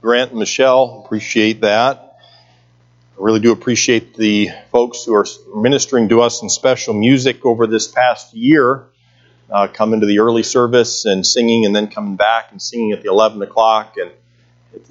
[0.00, 1.02] Grant and Michelle.
[1.04, 2.16] Appreciate that.
[3.18, 7.66] I really do appreciate the folks who are ministering to us in special music over
[7.66, 8.86] this past year,
[9.50, 13.02] uh, coming to the early service and singing, and then coming back and singing at
[13.02, 13.96] the 11 o'clock.
[13.98, 14.10] And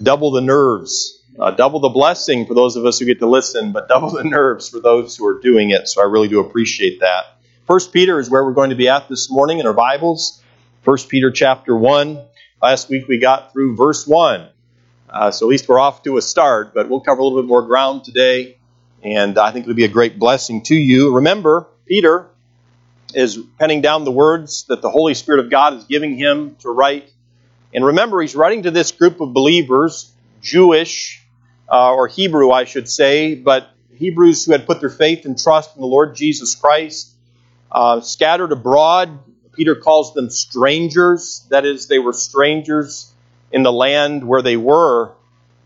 [0.02, 3.72] double the nerves, uh, double the blessing for those of us who get to listen,
[3.72, 5.88] but double the nerves for those who are doing it.
[5.88, 7.38] So I really do appreciate that.
[7.66, 10.40] First Peter is where we're going to be at this morning in our Bibles.
[10.84, 12.22] First Peter chapter 1.
[12.62, 14.50] Last week we got through verse 1.
[15.10, 17.48] Uh, so at least we're off to a start, but we'll cover a little bit
[17.48, 18.58] more ground today,
[19.04, 21.16] and I think it'll be a great blessing to you.
[21.16, 22.28] Remember, Peter
[23.16, 26.70] is penning down the words that the Holy Spirit of God is giving him to
[26.70, 27.12] write.
[27.74, 31.26] And remember, he's writing to this group of believers, Jewish,
[31.72, 35.76] uh, or Hebrew, I should say, but Hebrews who had put their faith and trust
[35.76, 37.12] in the Lord Jesus Christ,
[37.72, 39.20] uh, scattered abroad.
[39.54, 41.46] Peter calls them strangers.
[41.50, 43.12] That is, they were strangers
[43.52, 45.14] in the land where they were.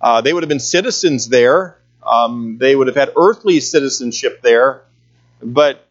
[0.02, 1.78] Uh, they would have been citizens there.
[2.06, 4.84] Um, they would have had earthly citizenship there,
[5.42, 5.88] but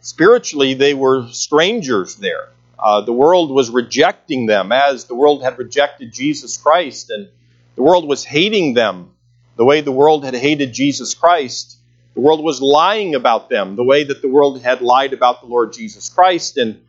[0.00, 2.48] spiritually they were strangers there.
[2.78, 7.28] Uh, the world was rejecting them as the world had rejected Jesus Christ, and
[7.76, 9.12] the world was hating them
[9.56, 11.76] the way the world had hated Jesus Christ.
[12.14, 15.46] The world was lying about them the way that the world had lied about the
[15.46, 16.56] Lord Jesus Christ.
[16.56, 16.80] And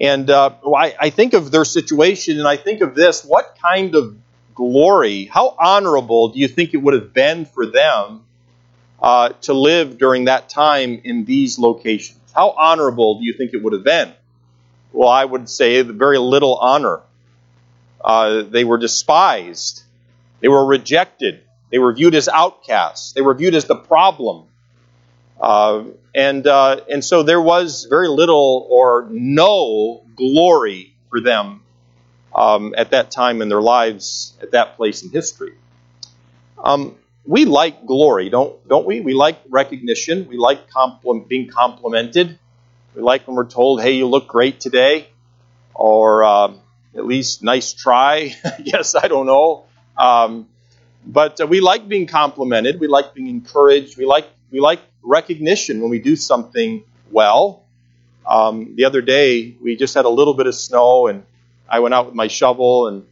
[0.00, 3.94] and uh, I, I think of their situation and I think of this what kind
[3.94, 4.16] of
[4.54, 8.24] glory, how honorable do you think it would have been for them
[9.00, 12.18] uh, to live during that time in these locations?
[12.34, 14.12] How honorable do you think it would have been?
[14.92, 17.00] Well, I would say very little honor.
[18.02, 19.82] Uh, they were despised,
[20.40, 24.46] they were rejected, they were viewed as outcasts, they were viewed as the problem.
[25.40, 25.84] Uh,
[26.14, 31.62] and, uh, and so there was very little or no glory for them
[32.34, 35.54] um, at that time in their lives, at that place in history.
[36.62, 39.00] Um, we like glory, don't, don't we?
[39.00, 40.28] We like recognition.
[40.28, 42.38] We like compl- being complimented.
[42.94, 45.08] We like when we're told, hey, you look great today,
[45.74, 46.60] or um,
[46.94, 48.34] at least nice try.
[48.62, 49.64] yes, I don't know.
[49.96, 50.48] Um,
[51.06, 52.80] but uh, we like being complimented.
[52.80, 53.96] We like being encouraged.
[53.96, 57.64] We like we like recognition when we do something well.
[58.26, 61.24] Um, the other day, we just had a little bit of snow, and
[61.68, 63.06] I went out with my shovel, and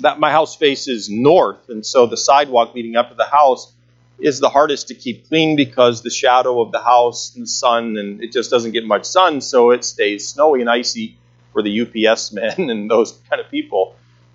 [0.00, 3.72] that my house faces north, and so the sidewalk leading up to the house
[4.18, 7.96] is the hardest to keep clean because the shadow of the house and the sun,
[7.96, 11.16] and it just doesn't get much sun, so it stays snowy and icy
[11.52, 13.94] for the UPS men and those kind of people.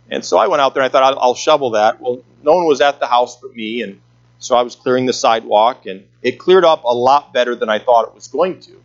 [0.09, 1.99] And so I went out there and I thought I'll, I'll shovel that.
[1.99, 3.99] Well, no one was at the house but me, and
[4.39, 7.79] so I was clearing the sidewalk, and it cleared up a lot better than I
[7.79, 8.81] thought it was going to.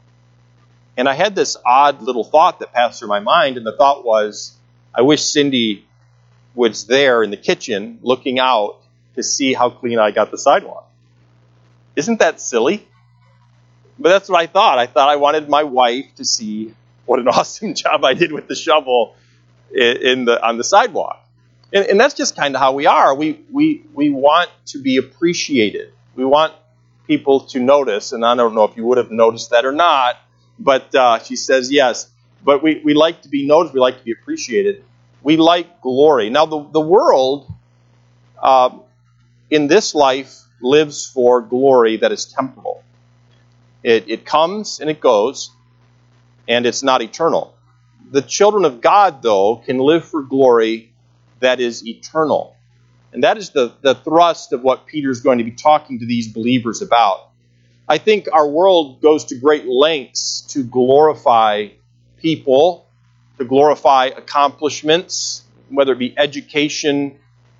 [0.97, 4.04] And I had this odd little thought that passed through my mind, and the thought
[4.04, 4.56] was,
[4.94, 5.86] I wish Cindy
[6.54, 8.78] was there in the kitchen looking out
[9.16, 10.91] to see how clean I got the sidewalk.
[11.97, 12.86] Isn't that silly?
[13.98, 14.78] But that's what I thought.
[14.78, 18.48] I thought I wanted my wife to see what an awesome job I did with
[18.48, 19.14] the shovel
[19.75, 21.26] in the on the sidewalk.
[21.72, 23.14] And, and that's just kind of how we are.
[23.14, 25.92] We, we, we want to be appreciated.
[26.16, 26.53] We want
[27.06, 30.16] people to notice, and I don't know if you would have noticed that or not,
[30.59, 32.10] but uh, she says yes.
[32.42, 34.84] But we, we like to be noticed, we like to be appreciated.
[35.22, 36.30] We like glory.
[36.30, 37.53] Now, the, the world
[38.42, 38.70] uh,
[39.50, 42.82] in this life lives for glory that is temporal.
[43.82, 45.50] It, it comes and it goes,
[46.48, 47.54] and it's not eternal.
[48.10, 50.93] The children of God, though, can live for glory
[51.38, 52.56] that is eternal.
[53.12, 56.28] And that is the, the thrust of what Peter's going to be talking to these
[56.32, 57.28] believers about.
[57.88, 61.69] I think our world goes to great lengths to glorify
[62.19, 62.87] people,
[63.38, 67.19] to glorify accomplishments, whether it be education,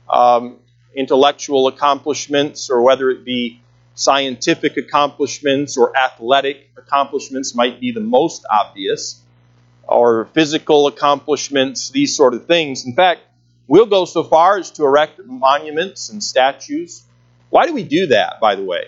[0.09, 0.59] um,
[0.94, 3.61] intellectual accomplishments, or whether it be
[3.94, 9.21] scientific accomplishments or athletic accomplishments, might be the most obvious,
[9.90, 12.86] or physical accomplishments, these sort of things.
[12.86, 13.20] In fact,
[13.70, 17.04] We'll go so far as to erect monuments and statues.
[17.50, 18.87] Why do we do that, by the way?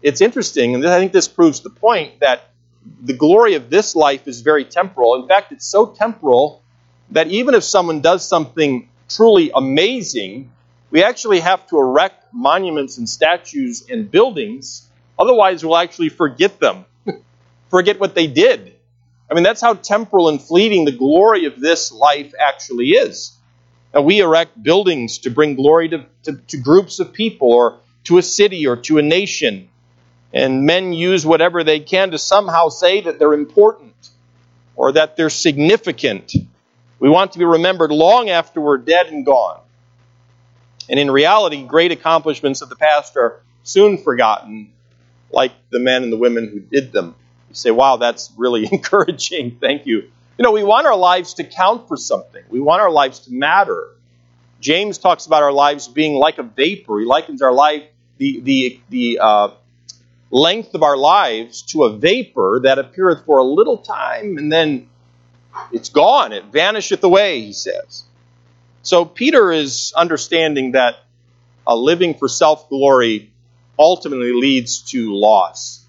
[0.00, 2.48] It's interesting, and I think this proves the point that
[3.02, 5.16] the glory of this life is very temporal.
[5.16, 6.62] In fact, it's so temporal
[7.10, 10.50] that even if someone does something truly amazing,
[10.90, 14.88] we actually have to erect monuments and statues and buildings.
[15.18, 16.86] Otherwise, we'll actually forget them,
[17.68, 18.76] forget what they did.
[19.32, 23.32] I mean, that's how temporal and fleeting the glory of this life actually is.
[23.94, 28.18] And we erect buildings to bring glory to, to, to groups of people or to
[28.18, 29.70] a city or to a nation.
[30.34, 33.94] And men use whatever they can to somehow say that they're important
[34.76, 36.34] or that they're significant.
[36.98, 39.60] We want to be remembered long after we're dead and gone.
[40.90, 44.74] And in reality, great accomplishments of the past are soon forgotten,
[45.30, 47.14] like the men and the women who did them.
[47.52, 49.58] You say, wow, that's really encouraging.
[49.60, 50.10] Thank you.
[50.38, 53.32] You know, we want our lives to count for something, we want our lives to
[53.32, 53.88] matter.
[54.60, 57.00] James talks about our lives being like a vapor.
[57.00, 57.82] He likens our life,
[58.18, 59.48] the, the, the uh,
[60.30, 64.88] length of our lives, to a vapor that appeareth for a little time and then
[65.72, 66.32] it's gone.
[66.32, 68.04] It vanisheth away, he says.
[68.82, 70.96] So Peter is understanding that
[71.66, 73.32] a living for self glory
[73.78, 75.81] ultimately leads to loss.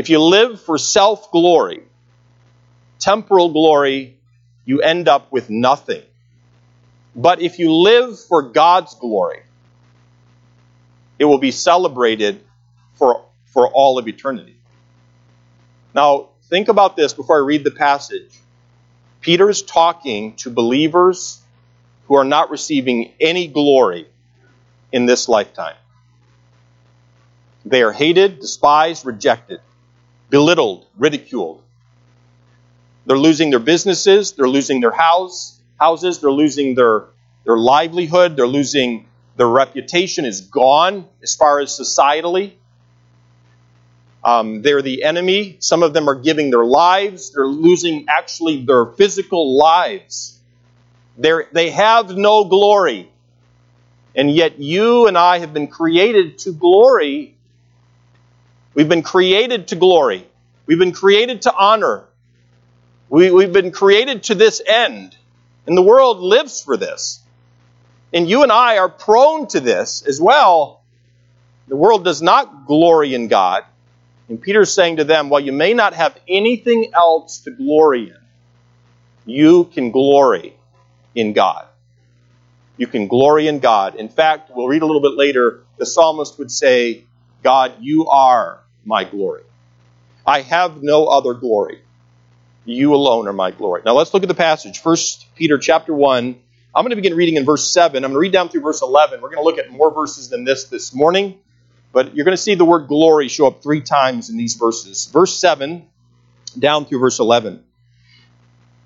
[0.00, 1.82] If you live for self glory,
[3.00, 4.16] temporal glory,
[4.64, 6.00] you end up with nothing.
[7.14, 9.42] But if you live for God's glory,
[11.18, 12.42] it will be celebrated
[12.94, 14.56] for, for all of eternity.
[15.94, 18.32] Now, think about this before I read the passage.
[19.20, 21.42] Peter's talking to believers
[22.06, 24.08] who are not receiving any glory
[24.92, 25.76] in this lifetime.
[27.66, 29.60] They are hated, despised, rejected,
[30.30, 31.62] belittled, ridiculed.
[33.06, 37.06] They're losing their businesses, they're losing their house, houses, they're losing their,
[37.44, 39.06] their livelihood, they're losing
[39.36, 42.52] their reputation is gone as far as societally.
[44.22, 45.56] Um, they're the enemy.
[45.60, 47.30] Some of them are giving their lives.
[47.30, 50.38] They're losing actually their physical lives.
[51.16, 53.10] They're, they have no glory.
[54.14, 57.34] And yet you and I have been created to glory.
[58.74, 60.26] We've been created to glory.
[60.66, 62.04] We've been created to honor.
[63.08, 65.16] We, we've been created to this end.
[65.66, 67.20] And the world lives for this.
[68.12, 70.82] And you and I are prone to this as well.
[71.68, 73.64] The world does not glory in God.
[74.28, 78.16] And Peter's saying to them, while you may not have anything else to glory in,
[79.26, 80.56] you can glory
[81.14, 81.66] in God.
[82.76, 83.96] You can glory in God.
[83.96, 87.04] In fact, we'll read a little bit later, the psalmist would say,
[87.42, 89.42] God, you are my glory.
[90.26, 91.80] I have no other glory.
[92.64, 93.82] You alone are my glory.
[93.84, 94.80] Now let's look at the passage.
[94.80, 96.38] First Peter chapter 1.
[96.72, 97.96] I'm going to begin reading in verse 7.
[97.96, 99.20] I'm going to read down through verse 11.
[99.20, 101.40] We're going to look at more verses than this this morning,
[101.92, 105.06] but you're going to see the word glory show up three times in these verses.
[105.06, 105.88] Verse 7
[106.58, 107.64] down through verse 11.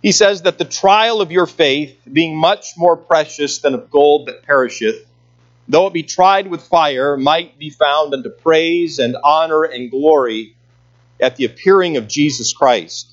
[0.02, 4.28] He says that the trial of your faith, being much more precious than of gold
[4.28, 5.06] that perisheth,
[5.68, 10.54] though it be tried with fire, might be found unto praise and honor and glory
[11.20, 13.10] at the appearing of Jesus Christ,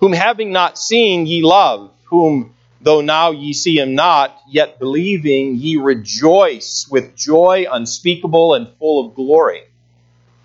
[0.00, 5.56] whom having not seen ye love, whom though now ye see him not, yet believing
[5.56, 9.62] ye rejoice with joy unspeakable and full of glory,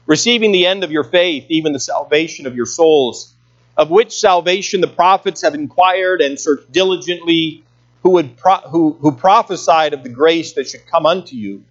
[0.06, 3.34] receiving the end of your faith, even the salvation of your souls
[3.78, 7.64] of which salvation the prophets have inquired and searched diligently,
[8.04, 11.64] who, would pro- who, who prophesied of the grace that should come unto you,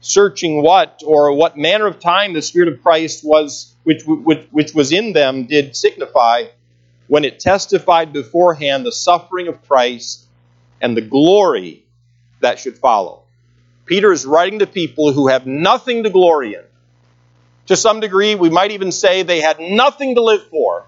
[0.00, 4.74] searching what or what manner of time the Spirit of Christ was, which, which, which
[4.74, 6.44] was in them, did signify
[7.06, 10.26] when it testified beforehand the suffering of Christ
[10.80, 11.84] and the glory
[12.40, 13.22] that should follow.
[13.86, 16.62] Peter is writing to people who have nothing to glory in.
[17.66, 20.86] To some degree, we might even say they had nothing to live for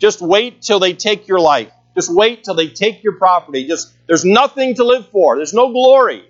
[0.00, 1.70] just wait till they take your life.
[1.94, 3.66] Just wait till they take your property.
[3.66, 5.36] Just there's nothing to live for.
[5.36, 6.24] There's no glory.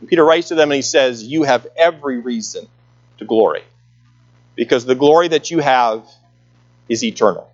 [0.00, 2.68] And Peter writes to them and he says, "You have every reason
[3.18, 3.64] to glory,
[4.54, 6.06] because the glory that you have
[6.88, 7.50] is eternal."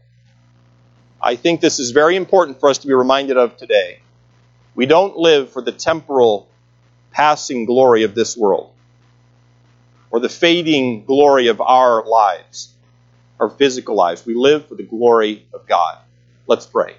[1.22, 4.00] I think this is very important for us to be reminded of today.
[4.74, 6.48] We don't live for the temporal
[7.10, 8.72] passing glory of this world
[10.10, 12.68] or the fading glory of our lives
[13.38, 14.24] our physical lives.
[14.24, 15.98] We live for the glory of God.
[16.46, 16.96] Let's pray.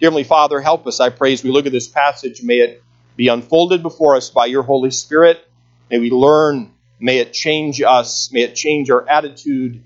[0.00, 2.42] Dear Heavenly Father, help us, I pray, as we look at this passage.
[2.42, 2.82] May it
[3.16, 5.44] be unfolded before us by your Holy Spirit.
[5.90, 6.72] May we learn.
[7.00, 8.32] May it change us.
[8.32, 9.82] May it change our attitude.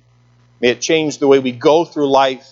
[0.61, 2.49] May it change the way we go through life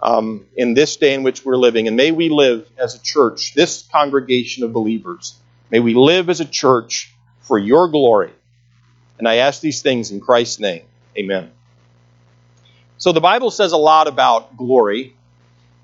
[0.00, 1.88] um, in this day in which we're living.
[1.88, 5.36] And may we live as a church, this congregation of believers.
[5.70, 8.32] May we live as a church for your glory.
[9.18, 10.84] And I ask these things in Christ's name.
[11.16, 11.50] Amen.
[12.96, 15.14] So the Bible says a lot about glory.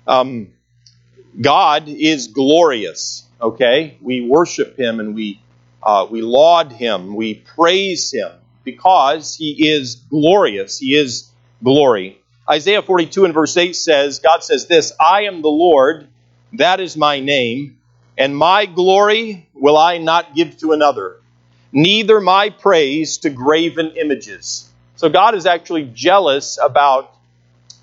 [0.07, 0.53] Um,
[1.39, 3.23] God is glorious.
[3.41, 5.41] Okay, we worship Him and we
[5.83, 8.31] uh, we laud Him, we praise Him
[8.63, 10.79] because He is glorious.
[10.79, 11.29] He is
[11.63, 12.19] glory.
[12.49, 16.07] Isaiah 42 and verse 8 says, God says this, I am the Lord,
[16.53, 17.79] that is my name,
[18.17, 21.17] and my glory will I not give to another,
[21.71, 24.71] neither my praise to graven images.
[24.95, 27.13] So God is actually jealous about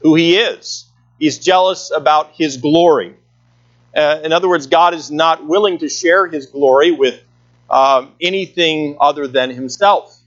[0.03, 0.85] who he is.
[1.23, 3.15] He's jealous about his glory.
[3.95, 7.23] Uh, in other words, God is not willing to share his glory with
[7.71, 10.19] um, anything other than himself.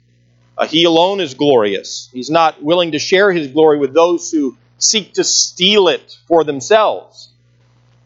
[0.57, 2.07] Uh, he alone is glorious.
[2.13, 6.45] He's not willing to share his glory with those who seek to steal it for
[6.45, 7.27] themselves.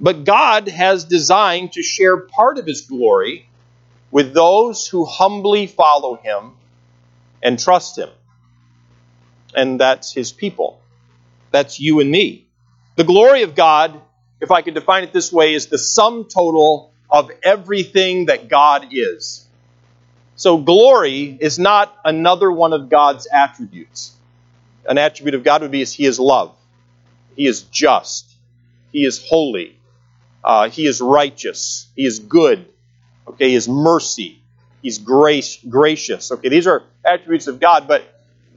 [0.01, 3.48] But God has designed to share part of his glory
[4.10, 6.53] with those who humbly follow him
[7.43, 8.10] and trust him.
[9.53, 10.81] And that's his people.
[11.51, 12.48] That's you and me.
[13.00, 14.01] The glory of God,
[14.41, 18.88] if I could define it this way, is the sum total of everything that God
[18.91, 19.48] is.
[20.36, 24.12] So, glory is not another one of God's attributes.
[24.86, 26.53] An attribute of God would be He is love,
[27.38, 28.29] He is just,
[28.91, 29.77] He is holy,
[30.44, 32.68] uh, He is righteous, He is good,
[33.29, 34.41] okay, He is mercy,
[34.82, 36.34] He's grace, gracious.
[36.34, 38.03] Okay, these are attributes of God, but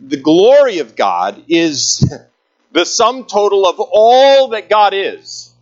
[0.05, 2.05] the glory of God is
[2.73, 5.53] the sum total of all that God is.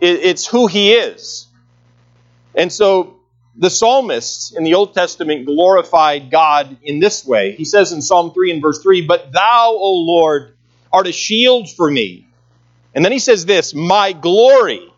[0.00, 1.46] It's who He is.
[2.54, 3.16] And so
[3.56, 7.52] the psalmist in the Old Testament glorified God in this way.
[7.52, 10.54] He says in Psalm 3 and verse 3, But thou, O Lord,
[10.92, 12.26] art a shield for me.
[12.94, 14.92] And then he says this, My glory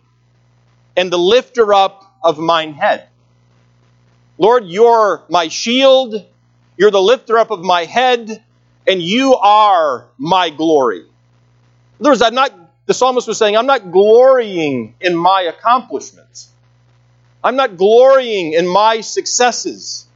[0.96, 3.08] and the lifter up of mine head.
[4.36, 6.26] Lord, you're my shield,
[6.76, 8.44] you're the lifter up of my head,
[8.88, 11.00] and you are my glory.
[11.00, 11.06] In
[12.00, 12.52] other words, I'm not,
[12.86, 16.48] the psalmist was saying, I'm not glorying in my accomplishments.
[17.44, 20.06] I'm not glorying in my successes.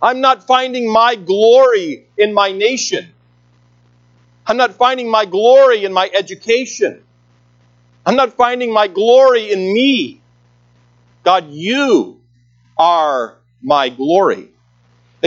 [0.00, 3.12] I'm not finding my glory in my nation.
[4.46, 7.02] I'm not finding my glory in my education.
[8.04, 10.20] I'm not finding my glory in me.
[11.24, 12.20] God, you
[12.78, 14.50] are my glory.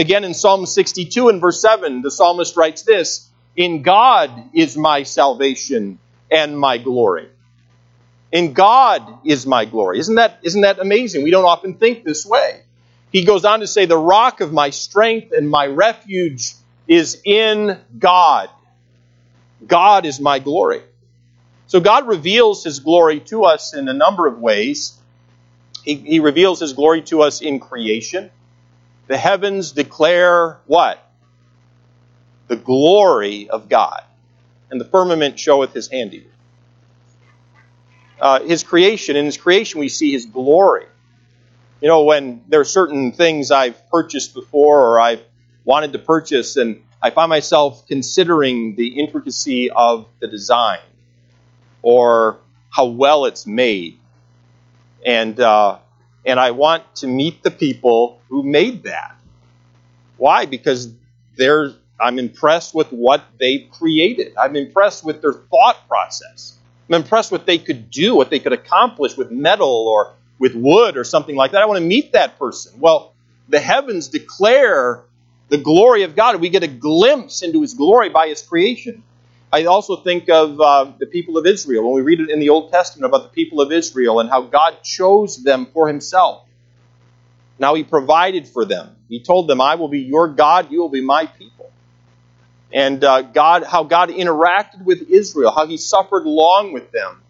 [0.00, 5.02] Again, in Psalm 62 and verse 7, the psalmist writes this In God is my
[5.02, 5.98] salvation
[6.30, 7.28] and my glory.
[8.32, 9.98] In God is my glory.
[9.98, 11.22] Isn't that, isn't that amazing?
[11.22, 12.62] We don't often think this way.
[13.12, 16.54] He goes on to say, The rock of my strength and my refuge
[16.88, 18.48] is in God.
[19.66, 20.80] God is my glory.
[21.66, 24.98] So God reveals his glory to us in a number of ways.
[25.84, 28.30] He, he reveals his glory to us in creation.
[29.10, 31.04] The heavens declare what?
[32.46, 34.04] The glory of God.
[34.70, 36.30] And the firmament showeth his handiwork
[38.20, 39.16] uh, his creation.
[39.16, 40.86] In his creation, we see his glory.
[41.80, 45.22] You know, when there are certain things I've purchased before or I've
[45.64, 50.78] wanted to purchase, and I find myself considering the intricacy of the design
[51.82, 52.38] or
[52.70, 53.98] how well it's made.
[55.04, 55.78] And, uh,
[56.24, 59.16] and I want to meet the people who made that.
[60.16, 60.46] Why?
[60.46, 60.92] Because
[61.36, 64.34] they're, I'm impressed with what they've created.
[64.36, 66.56] I'm impressed with their thought process.
[66.88, 70.54] I'm impressed with what they could do, what they could accomplish with metal or with
[70.54, 71.62] wood or something like that.
[71.62, 72.80] I want to meet that person.
[72.80, 73.14] Well,
[73.48, 75.04] the heavens declare
[75.48, 76.40] the glory of God.
[76.40, 79.02] We get a glimpse into his glory by his creation.
[79.52, 81.84] I also think of uh, the people of Israel.
[81.84, 84.42] When we read it in the Old Testament about the people of Israel and how
[84.42, 86.46] God chose them for himself.
[87.58, 88.96] Now he provided for them.
[89.08, 91.60] He told them, I will be your God, you will be my people
[92.72, 97.22] and uh, God, how God interacted with Israel, how He suffered long with them,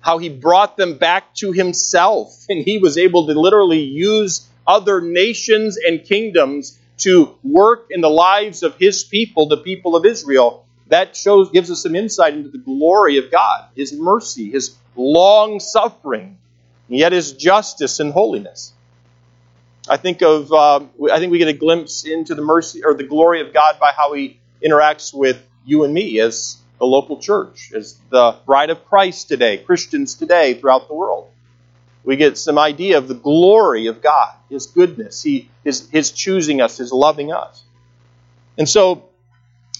[0.00, 5.00] how He brought them back to Himself, and He was able to literally use other
[5.00, 10.64] nations and kingdoms to work in the lives of His people, the people of Israel.
[10.88, 15.60] That shows, gives us some insight into the glory of God, His mercy, His long
[15.60, 16.38] suffering,
[16.88, 18.72] yet His justice and holiness.
[19.88, 20.80] I think of, uh,
[21.10, 23.92] I think we get a glimpse into the mercy or the glory of God by
[23.96, 28.84] how He interacts with you and me as the local church, as the bride of
[28.86, 31.30] Christ today, Christians today throughout the world.
[32.04, 36.62] We get some idea of the glory of God, His goodness, he, his, his choosing
[36.62, 37.62] us, His loving us.
[38.56, 39.07] And so,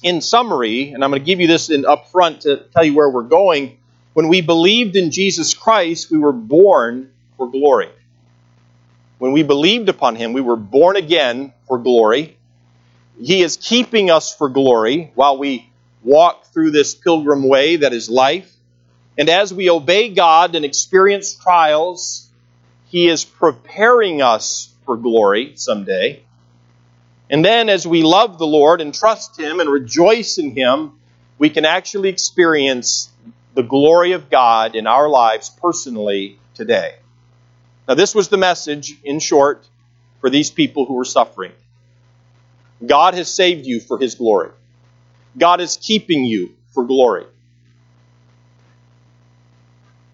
[0.02, 2.94] in summary, and I'm going to give you this in up front to tell you
[2.94, 3.78] where we're going,
[4.14, 7.90] when we believed in Jesus Christ, we were born for glory.
[9.18, 12.36] When we believed upon Him, we were born again for glory.
[13.20, 15.70] He is keeping us for glory while we
[16.02, 18.52] walk through this pilgrim way that is life.
[19.16, 22.28] And as we obey God and experience trials,
[22.86, 26.22] He is preparing us for glory someday.
[27.30, 30.92] And then as we love the Lord and trust Him and rejoice in Him,
[31.38, 33.10] we can actually experience
[33.54, 36.94] the glory of God in our lives personally today.
[37.86, 39.66] Now, this was the message, in short,
[40.20, 41.52] for these people who were suffering.
[42.84, 44.50] God has saved you for His glory.
[45.36, 47.26] God is keeping you for glory.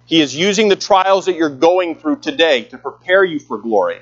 [0.07, 4.01] He is using the trials that you're going through today to prepare you for glory.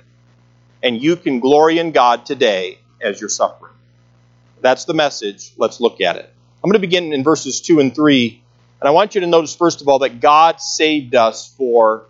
[0.82, 3.72] And you can glory in God today as you're suffering.
[4.60, 5.52] That's the message.
[5.56, 6.32] Let's look at it.
[6.62, 8.42] I'm going to begin in verses 2 and 3.
[8.80, 12.06] And I want you to notice, first of all, that God saved us for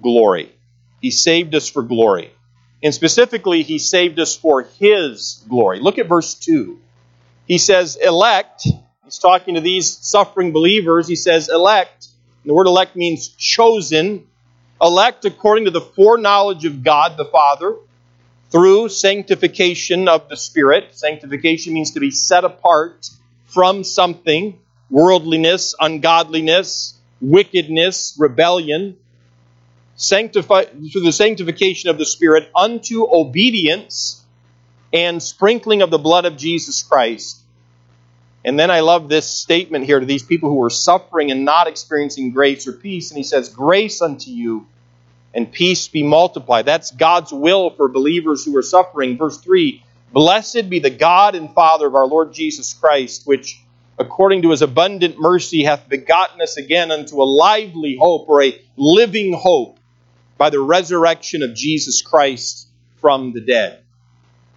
[0.00, 0.52] glory.
[1.00, 2.32] He saved us for glory.
[2.82, 5.80] And specifically, He saved us for His glory.
[5.80, 6.80] Look at verse 2.
[7.46, 8.66] He says, elect.
[9.04, 11.06] He's talking to these suffering believers.
[11.06, 12.08] He says, elect
[12.44, 14.26] the word elect means chosen.
[14.80, 17.76] Elect according to the foreknowledge of God the Father
[18.52, 20.94] through sanctification of the Spirit.
[20.94, 23.08] Sanctification means to be set apart
[23.46, 28.96] from something worldliness, ungodliness, wickedness, rebellion.
[29.96, 34.24] Sanctify, through the sanctification of the Spirit unto obedience
[34.92, 37.42] and sprinkling of the blood of Jesus Christ
[38.44, 41.68] and then I love this statement here to these people who were suffering and not
[41.68, 43.10] experiencing grace or peace.
[43.10, 44.66] And he says, Grace unto you
[45.34, 46.66] and peace be multiplied.
[46.66, 49.16] That's God's will for believers who are suffering.
[49.16, 53.58] Verse 3 Blessed be the God and Father of our Lord Jesus Christ, which
[53.98, 58.60] according to his abundant mercy hath begotten us again unto a lively hope or a
[58.76, 59.78] living hope
[60.36, 62.68] by the resurrection of Jesus Christ
[63.00, 63.82] from the dead.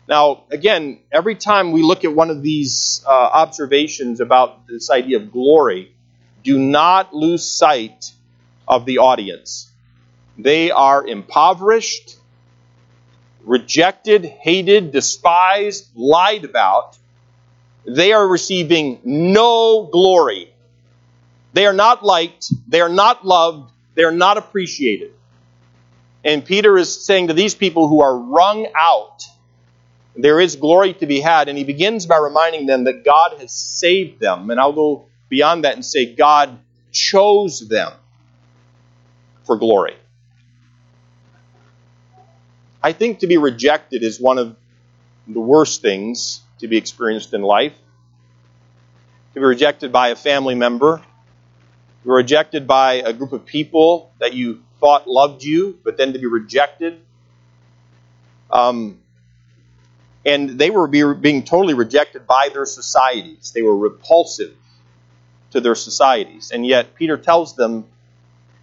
[0.08, 5.18] Now, again, every time we look at one of these uh, observations about this idea
[5.18, 5.96] of glory,
[6.44, 8.12] do not lose sight
[8.68, 9.72] of the audience.
[10.38, 12.18] They are impoverished,
[13.44, 16.98] rejected, hated, despised, lied about.
[17.86, 20.52] They are receiving no glory.
[21.54, 25.14] They are not liked, they are not loved, they are not appreciated.
[26.24, 29.24] And Peter is saying to these people who are wrung out
[30.18, 31.50] there is glory to be had.
[31.50, 34.50] And he begins by reminding them that God has saved them.
[34.50, 36.58] And I'll go beyond that and say God
[36.92, 37.92] chose them
[39.44, 39.96] for glory.
[42.86, 44.56] I think to be rejected is one of
[45.28, 47.74] the worst things to be experienced in life.
[49.34, 54.12] To be rejected by a family member, to be rejected by a group of people
[54.20, 57.02] that you thought loved you, but then to be rejected.
[58.52, 59.00] Um,
[60.24, 63.52] and they were being totally rejected by their societies.
[63.52, 64.54] They were repulsive
[65.54, 66.52] to their societies.
[66.52, 67.86] And yet, Peter tells them,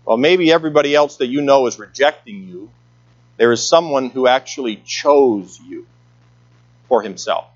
[0.04, 2.70] well, maybe everybody else that you know is rejecting you.
[3.36, 5.86] There is someone who actually chose you
[6.88, 7.46] for himself.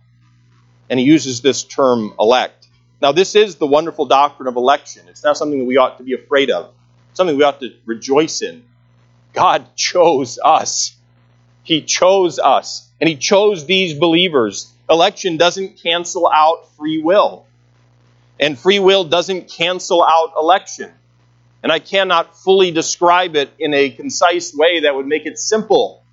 [0.88, 2.66] And he uses this term elect.
[3.02, 5.02] Now, this is the wonderful doctrine of election.
[5.08, 6.72] It's not something that we ought to be afraid of,
[7.10, 8.64] it's something we ought to rejoice in.
[9.32, 10.96] God chose us.
[11.62, 14.72] He chose us and he chose these believers.
[14.88, 17.44] Election doesn't cancel out free will.
[18.38, 20.92] And free will doesn't cancel out election.
[21.66, 26.04] And I cannot fully describe it in a concise way that would make it simple.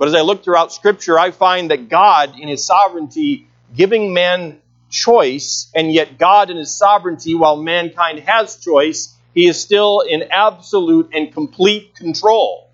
[0.00, 4.60] But as I look throughout Scripture, I find that God, in His sovereignty, giving man
[4.90, 10.24] choice, and yet God, in His sovereignty, while mankind has choice, He is still in
[10.32, 12.68] absolute and complete control.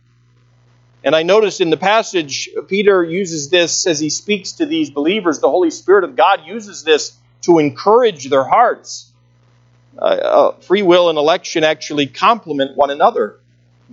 [1.04, 5.38] And I notice in the passage, Peter uses this as he speaks to these believers.
[5.38, 9.09] The Holy Spirit of God uses this to encourage their hearts.
[10.00, 13.38] Uh, uh, free will and election actually complement one another.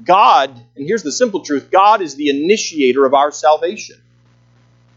[0.04, 3.98] God, and here's the simple truth God is the initiator of our salvation.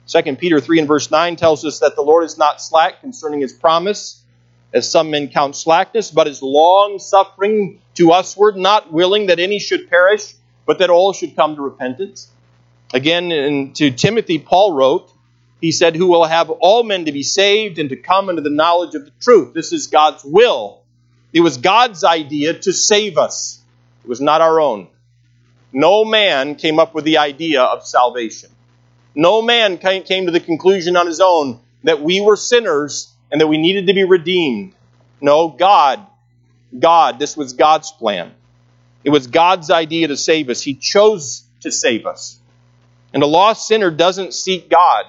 [0.07, 3.41] 2 Peter 3 and verse 9 tells us that the Lord is not slack concerning
[3.41, 4.23] his promise,
[4.73, 9.59] as some men count slackness, but is long suffering to usward, not willing that any
[9.59, 10.35] should perish
[10.71, 12.31] but that all should come to repentance.
[12.95, 15.13] Again, in, to Timothy, Paul wrote,
[15.61, 18.51] he said, Who will have all men to be saved and to come into the
[18.51, 19.53] knowledge of the truth.
[19.53, 20.80] This is God's will.
[21.33, 23.61] It was God's idea to save us,
[24.05, 24.89] it was not our own.
[25.73, 28.51] No man came up with the idea of salvation.
[29.15, 33.47] No man came to the conclusion on his own that we were sinners and that
[33.47, 34.75] we needed to be redeemed.
[35.21, 36.05] No, God,
[36.77, 38.33] God, this was God's plan.
[39.05, 40.63] It was God's idea to save us.
[40.63, 42.39] He chose to save us.
[43.13, 45.05] And a lost sinner doesn't seek God.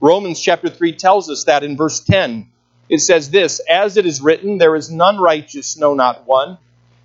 [0.00, 2.50] Romans chapter 3 tells us that in verse 10.
[2.88, 6.58] It says this As it is written, there is none righteous, no, not one.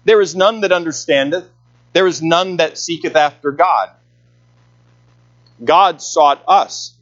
[0.05, 1.49] There is none that understandeth.
[1.93, 3.89] There is none that seeketh after God.
[5.63, 6.93] God sought us.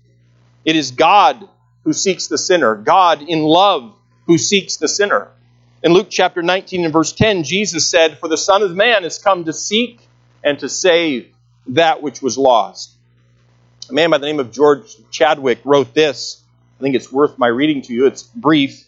[0.66, 1.48] It is God
[1.84, 5.30] who seeks the sinner, God in love who seeks the sinner.
[5.84, 9.20] In Luke chapter 19 and verse 10, Jesus said, For the Son of Man is
[9.20, 10.02] come to seek
[10.44, 11.34] and to save
[11.68, 12.92] that which was lost.
[13.90, 16.42] A man by the name of George Chadwick wrote this.
[16.78, 18.06] I think it's worth my reading to you.
[18.06, 18.86] It's brief,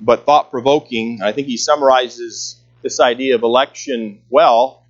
[0.00, 1.20] but thought provoking.
[1.22, 4.82] I think he summarizes this idea of election well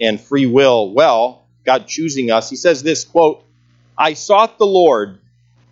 [0.00, 2.48] and free will well, God choosing us.
[2.48, 3.44] He says this quote,
[3.96, 5.18] I sought the Lord,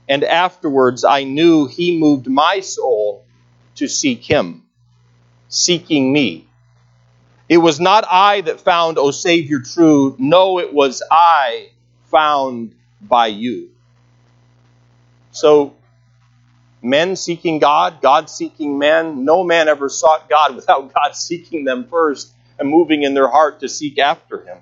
[0.09, 3.25] and afterwards I knew he moved my soul
[3.77, 4.65] to seek him,
[5.49, 6.49] seeking me.
[7.49, 10.17] It was not I that found, O Savior, true.
[10.19, 11.69] No, it was I
[12.11, 13.71] found by you.
[15.31, 15.76] So,
[16.87, 21.85] men seeking God, God seeking men, no man ever sought God without God seeking them
[21.89, 24.59] first and moving in their heart to seek after him.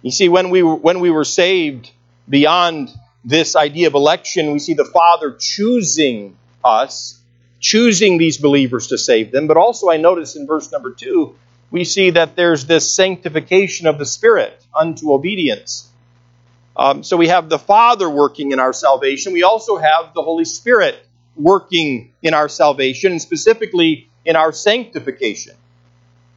[0.00, 1.90] You see, when we were, when we were saved,
[2.28, 2.90] beyond
[3.24, 7.20] this idea of election, we see the Father choosing us,
[7.60, 9.46] choosing these believers to save them.
[9.46, 11.36] But also, I notice in verse number two,
[11.70, 15.88] we see that there's this sanctification of the Spirit unto obedience.
[16.76, 19.32] Um, so we have the Father working in our salvation.
[19.32, 20.96] We also have the Holy Spirit
[21.36, 25.54] working in our salvation, and specifically in our sanctification.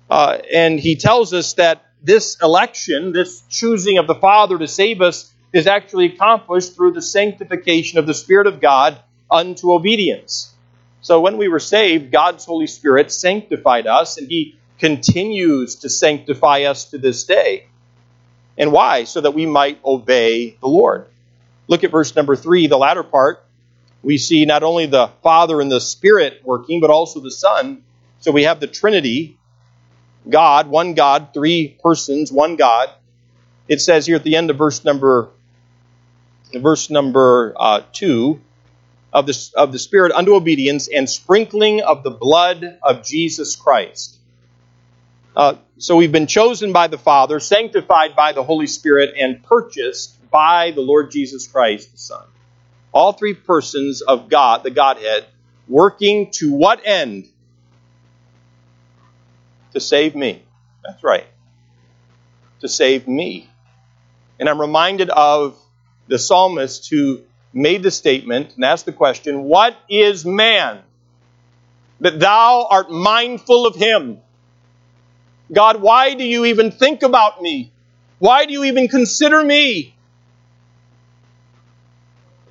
[0.09, 5.01] Uh, and he tells us that this election, this choosing of the Father to save
[5.01, 8.99] us, is actually accomplished through the sanctification of the Spirit of God
[9.31, 10.53] unto obedience.
[11.01, 16.63] So when we were saved, God's Holy Spirit sanctified us, and He continues to sanctify
[16.63, 17.67] us to this day.
[18.57, 19.03] And why?
[19.03, 21.07] So that we might obey the Lord.
[21.67, 23.43] Look at verse number three, the latter part.
[24.03, 27.83] We see not only the Father and the Spirit working, but also the Son.
[28.19, 29.37] So we have the Trinity
[30.27, 32.89] God, one God, three persons, one God.
[33.67, 35.29] It says here at the end of verse number
[36.53, 38.41] verse number uh, two
[39.11, 44.17] of the of the Spirit unto obedience and sprinkling of the blood of Jesus Christ.
[45.35, 50.29] Uh, so we've been chosen by the Father, sanctified by the Holy Spirit, and purchased
[50.31, 52.25] by the Lord Jesus Christ, the Son.
[52.93, 55.25] All three persons of God, the Godhead,
[55.67, 57.27] working to what end?
[59.75, 60.41] to save me.
[60.83, 61.27] That's right.
[62.61, 63.49] To save me.
[64.39, 65.57] And I'm reminded of
[66.07, 67.21] the psalmist who
[67.53, 70.79] made the statement and asked the question, What is man
[71.99, 74.19] that thou art mindful of him?
[75.51, 77.71] God, why do you even think about me?
[78.19, 79.93] Why do you even consider me?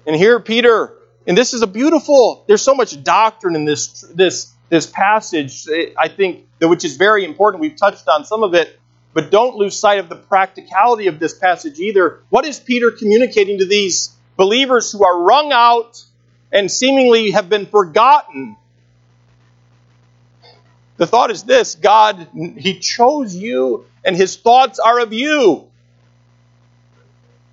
[0.07, 0.93] And here Peter,
[1.27, 5.67] and this is a beautiful, there's so much doctrine in this, this, this passage,
[5.99, 7.61] I think, which is very important.
[7.61, 8.79] We've touched on some of it,
[9.15, 12.23] but don't lose sight of the practicality of this passage either.
[12.29, 16.03] What is Peter communicating to these believers who are wrung out
[16.53, 18.57] and seemingly have been forgotten?
[20.97, 25.69] The thought is this God, He chose you, and His thoughts are of you.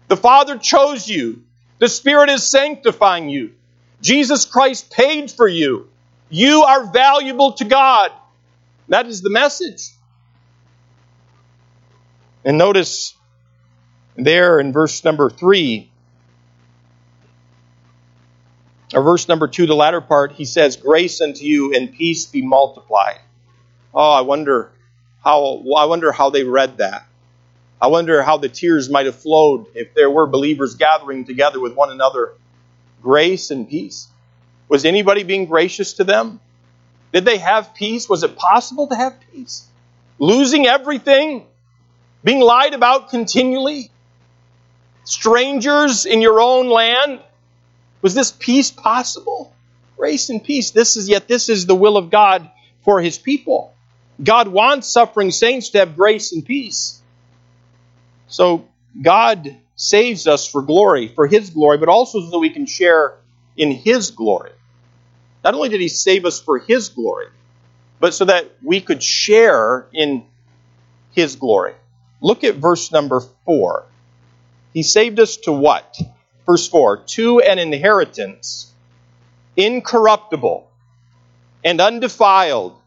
[0.08, 1.44] The Father chose you.
[1.80, 3.54] The Spirit is sanctifying you.
[4.02, 5.90] Jesus Christ paid for you.
[6.30, 8.12] You are valuable to God.
[8.90, 9.90] That is the message.
[12.44, 13.14] And notice
[14.16, 15.90] there in verse number 3,
[18.94, 22.42] or verse number 2, the latter part, he says, Grace unto you and peace be
[22.42, 23.20] multiplied.
[23.94, 24.72] Oh, I wonder
[25.24, 27.06] how I wonder how they read that.
[27.82, 31.74] I wonder how the tears might have flowed if there were believers gathering together with
[31.74, 32.34] one another.
[33.02, 34.08] Grace and peace.
[34.70, 36.40] Was anybody being gracious to them?
[37.12, 38.08] Did they have peace?
[38.08, 39.66] Was it possible to have peace?
[40.20, 41.48] Losing everything?
[42.24, 43.90] Being lied about continually?
[45.04, 47.20] Strangers in your own land?
[48.02, 49.54] Was this peace possible?
[49.98, 50.72] Grace and peace.
[50.72, 52.50] This is yet this is the will of God
[52.84, 53.74] for his people.
[54.24, 57.02] God wants suffering saints to have grace and peace.
[58.28, 58.68] So
[59.02, 63.16] God saves us for glory, for his glory, but also so that we can share
[63.58, 64.52] in his glory.
[65.44, 67.28] Not only did he save us for his glory,
[68.00, 70.24] but so that we could share in
[71.14, 71.74] his glory.
[72.22, 73.86] Look at verse number 4.
[74.74, 75.98] He saved us to what?
[76.46, 78.72] Verse 4 To an inheritance
[79.58, 80.70] incorruptible
[81.64, 82.81] and undefiled,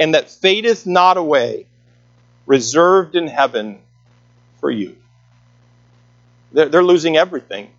[0.00, 1.66] and that fadeth not away,
[2.46, 3.78] reserved in heaven
[4.58, 4.96] for you.
[6.52, 7.70] They're, they're losing everything.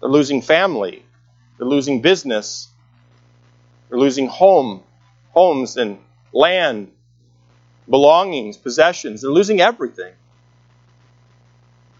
[0.00, 1.04] They're losing family,
[1.58, 2.68] they're losing business.
[3.88, 4.82] They're losing home,
[5.30, 5.98] homes and
[6.32, 6.90] land,
[7.88, 9.22] belongings, possessions.
[9.22, 10.12] They're losing everything.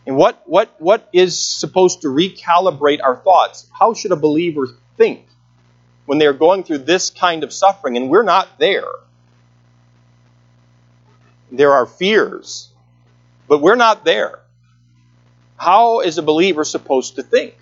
[0.04, 3.68] And what, what, what is supposed to recalibrate our thoughts?
[3.72, 5.26] How should a believer think
[6.06, 7.96] when they are going through this kind of suffering?
[7.96, 8.88] And we're not there.
[11.52, 12.68] There are fears,
[13.48, 14.40] but we're not there.
[15.56, 17.54] How is a believer supposed to think?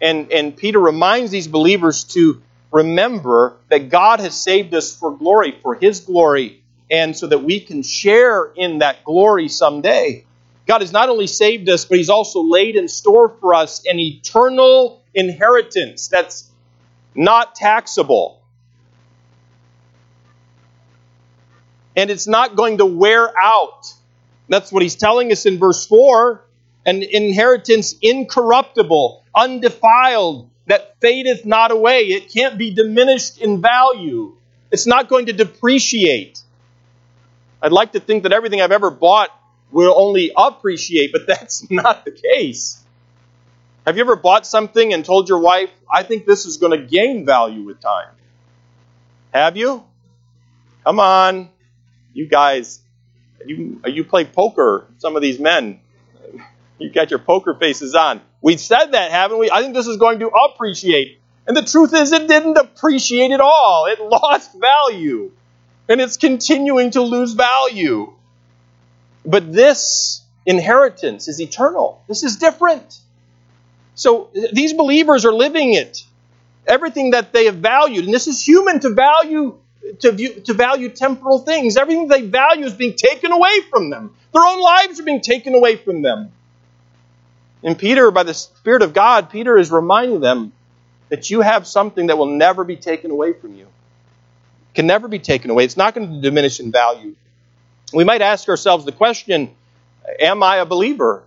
[0.00, 5.58] And, and Peter reminds these believers to remember that God has saved us for glory,
[5.62, 10.24] for His glory, and so that we can share in that glory someday.
[10.66, 13.98] God has not only saved us, but He's also laid in store for us an
[13.98, 16.47] eternal inheritance that's
[17.14, 18.42] not taxable.
[21.96, 23.92] And it's not going to wear out.
[24.48, 26.44] That's what He's telling us in verse 4
[26.88, 32.04] an inheritance incorruptible, undefiled, that fadeth not away.
[32.04, 34.34] It can't be diminished in value.
[34.70, 36.40] It's not going to depreciate.
[37.60, 39.30] I'd like to think that everything I've ever bought
[39.70, 42.82] will only appreciate, but that's not the case.
[43.88, 46.86] Have you ever bought something and told your wife, I think this is going to
[46.86, 48.12] gain value with time?
[49.32, 49.82] Have you?
[50.84, 51.48] Come on.
[52.12, 52.82] You guys,
[53.46, 55.80] you, you play poker, some of these men.
[56.78, 58.20] You got your poker faces on.
[58.42, 59.50] We've said that, haven't we?
[59.50, 61.18] I think this is going to appreciate.
[61.46, 63.86] And the truth is, it didn't appreciate at all.
[63.86, 65.32] It lost value.
[65.88, 68.12] And it's continuing to lose value.
[69.24, 72.04] But this inheritance is eternal.
[72.06, 73.00] This is different.
[73.98, 76.04] So these believers are living it.
[76.68, 79.58] Everything that they have valued, and this is human to value
[80.00, 81.76] to, view, to value temporal things.
[81.76, 84.14] Everything they value is being taken away from them.
[84.32, 86.30] Their own lives are being taken away from them.
[87.64, 90.52] And Peter, by the Spirit of God, Peter is reminding them
[91.08, 93.64] that you have something that will never be taken away from you.
[93.64, 95.64] It Can never be taken away.
[95.64, 97.16] It's not going to diminish in value.
[97.92, 99.50] We might ask ourselves the question
[100.20, 101.24] Am I a believer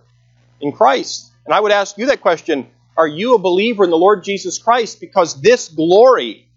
[0.60, 1.31] in Christ?
[1.44, 4.58] And I would ask you that question Are you a believer in the Lord Jesus
[4.58, 5.00] Christ?
[5.00, 6.48] Because this glory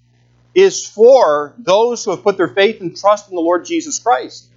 [0.53, 4.47] is for those who have put their faith and trust in the Lord Jesus Christ.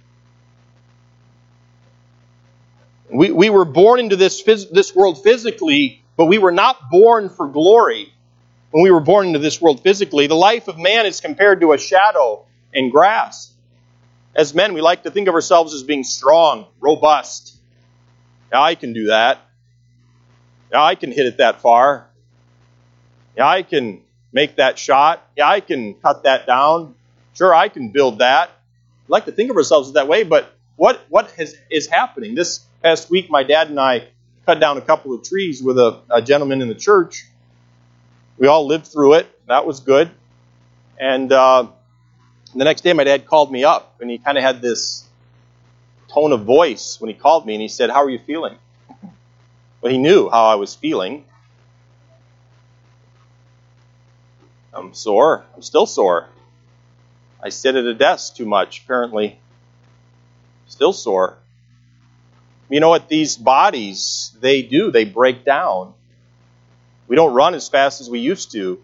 [3.11, 7.47] We, we were born into this, this world physically, but we were not born for
[7.47, 8.13] glory
[8.71, 10.27] when we were born into this world physically.
[10.27, 13.51] The life of man is compared to a shadow and grass.
[14.35, 17.57] As men, we like to think of ourselves as being strong, robust.
[18.51, 19.48] Yeah, I can do that.
[20.71, 22.07] Yeah, I can hit it that far.
[23.35, 24.01] Yeah, I can
[24.31, 25.27] make that shot.
[25.35, 26.95] Yeah, I can cut that down.
[27.33, 28.51] Sure, I can build that.
[29.07, 32.35] We like to think of ourselves that way, but what what has, is happening?
[32.35, 34.07] This past week, my dad and I
[34.45, 37.25] cut down a couple of trees with a, a gentleman in the church.
[38.37, 39.47] We all lived through it.
[39.47, 40.11] That was good.
[40.99, 41.67] And uh,
[42.55, 45.05] the next day, my dad called me up, and he kind of had this
[46.07, 48.57] tone of voice when he called me, and he said, "How are you feeling?"
[49.81, 51.25] Well, he knew how I was feeling.
[54.73, 55.45] I'm sore.
[55.55, 56.27] I'm still sore.
[57.41, 59.39] I sit at a desk too much, apparently.
[60.67, 61.37] Still sore.
[62.69, 65.93] You know what these bodies, they do, they break down.
[67.07, 68.79] We don't run as fast as we used to.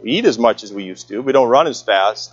[0.00, 1.20] We eat as much as we used to.
[1.20, 2.32] We don't run as fast.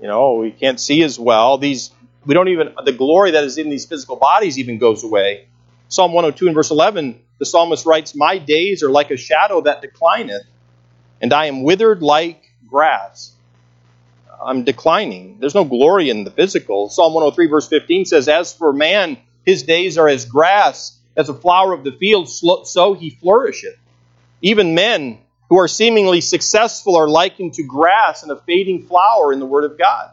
[0.00, 1.56] You know, we can't see as well.
[1.56, 1.90] These
[2.26, 5.46] we don't even the glory that is in these physical bodies even goes away.
[5.88, 9.82] Psalm 102 and verse 11, the psalmist writes, "My days are like a shadow that
[9.82, 10.44] declineth,
[11.20, 13.32] and I am withered like grass."
[14.42, 15.36] I'm declining.
[15.38, 16.88] There's no glory in the physical.
[16.88, 21.34] Psalm 103, verse 15 says, As for man, his days are as grass, as a
[21.34, 23.76] flower of the field, so he flourisheth.
[24.42, 25.18] Even men
[25.50, 29.64] who are seemingly successful are likened to grass and a fading flower in the Word
[29.64, 30.10] of God.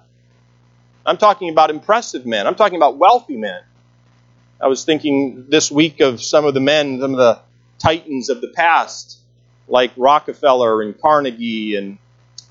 [1.07, 2.45] I'm talking about impressive men.
[2.45, 3.61] I'm talking about wealthy men.
[4.59, 7.39] I was thinking this week of some of the men, some of the
[7.79, 9.17] titans of the past,
[9.69, 11.97] like Rockefeller and Carnegie and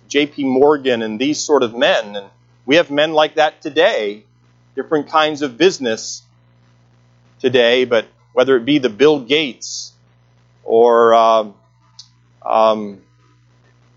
[0.08, 0.44] J.P.
[0.44, 2.16] Morgan and these sort of men.
[2.16, 2.30] And
[2.64, 4.24] we have men like that today,
[4.74, 6.22] different kinds of business
[7.40, 9.92] today, but whether it be the Bill Gates
[10.64, 11.54] or um,
[12.42, 13.02] um,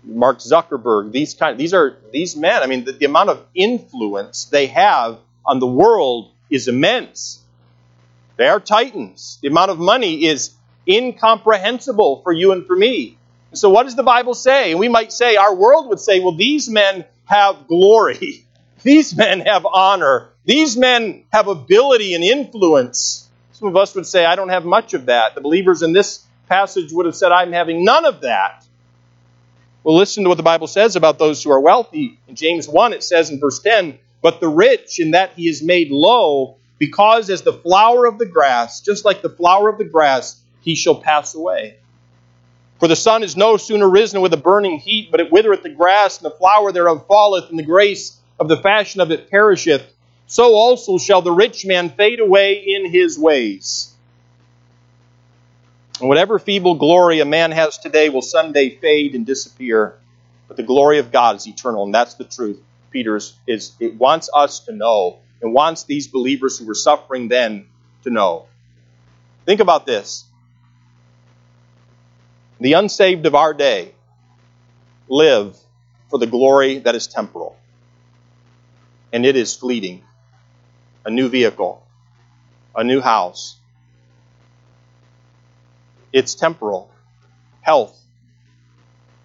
[0.04, 2.62] Mark Zuckerberg, these kind, these are these men.
[2.62, 7.42] I mean, the, the amount of influence they have on the world is immense.
[8.36, 9.38] They are titans.
[9.42, 10.52] The amount of money is
[10.88, 13.18] incomprehensible for you and for me.
[13.52, 14.70] So, what does the Bible say?
[14.70, 18.44] And we might say, our world would say, well, these men have glory.
[18.82, 20.30] These men have honor.
[20.46, 23.28] These men have ability and influence.
[23.52, 25.34] Some of us would say, I don't have much of that.
[25.34, 28.66] The believers in this passage would have said, I'm having none of that.
[29.82, 32.18] Well, listen to what the Bible says about those who are wealthy.
[32.28, 35.62] In James 1, it says in verse 10, But the rich, in that he is
[35.62, 39.84] made low, because as the flower of the grass, just like the flower of the
[39.84, 41.76] grass, he shall pass away.
[42.78, 45.70] For the sun is no sooner risen with a burning heat, but it withereth the
[45.70, 49.82] grass, and the flower thereof falleth, and the grace of the fashion of it perisheth.
[50.26, 53.94] So also shall the rich man fade away in his ways.
[56.00, 59.98] And whatever feeble glory a man has today will someday fade and disappear,
[60.48, 62.58] but the glory of God is eternal, and that's the truth.
[62.90, 67.28] Peter is, is it wants us to know, and wants these believers who were suffering
[67.28, 67.66] then
[68.04, 68.46] to know.
[69.44, 70.24] Think about this.
[72.60, 73.94] The unsaved of our day
[75.08, 75.56] live
[76.08, 77.58] for the glory that is temporal,
[79.12, 80.02] and it is fleeting.
[81.04, 81.86] A new vehicle,
[82.74, 83.59] a new house,
[86.12, 86.90] it's temporal.
[87.60, 87.98] Health,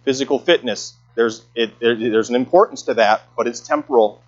[0.04, 4.22] physical fitness, there's, it, there, there's an importance to that, but it's temporal.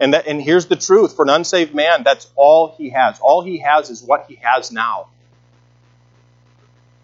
[0.00, 3.20] And, that, and here's the truth for an unsaved man, that's all he has.
[3.20, 5.08] All he has is what he has now.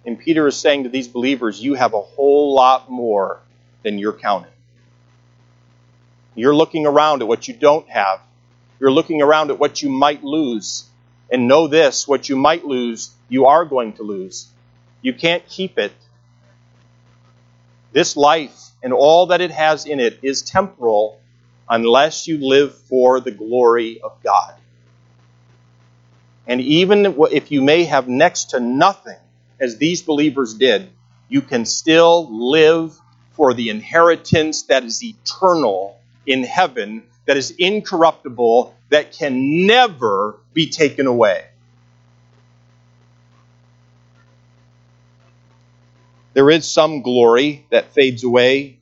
[0.04, 3.40] And Peter is saying to these believers, you have a whole lot more
[3.82, 4.50] than you're counting.
[6.34, 8.20] You're looking around at what you don't have.
[8.78, 10.84] You're looking around at what you might lose.
[11.30, 14.48] And know this what you might lose you are going to lose.
[15.00, 15.92] You can't keep it.
[17.92, 21.20] This life and all that it has in it is temporal
[21.68, 24.54] unless you live for the glory of God.
[26.46, 29.18] And even if you may have next to nothing,
[29.60, 30.90] as these believers did,
[31.28, 32.98] you can still live
[33.32, 40.70] for the inheritance that is eternal in heaven, that is incorruptible, that can never be
[40.70, 41.44] taken away.
[46.32, 48.78] There is some glory that fades away.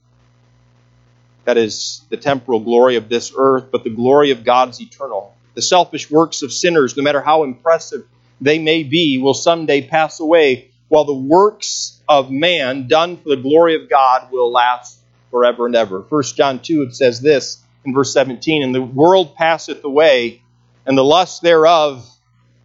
[1.45, 5.35] That is the temporal glory of this earth, but the glory of God is eternal.
[5.55, 8.07] The selfish works of sinners, no matter how impressive
[8.41, 13.43] they may be, will someday pass away, while the works of man done for the
[13.43, 14.99] glory of God will last
[15.31, 16.01] forever and ever.
[16.01, 20.43] 1 John 2, it says this in verse 17 And the world passeth away,
[20.87, 22.09] and the lust thereof,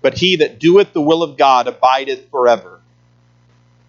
[0.02, 2.82] but he that doeth the will of God abideth forever.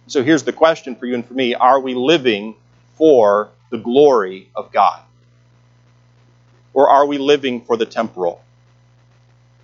[0.06, 2.54] So here's the question for you and for me Are we living
[2.94, 5.02] for the glory of God?
[6.72, 8.42] Or are we living for the temporal?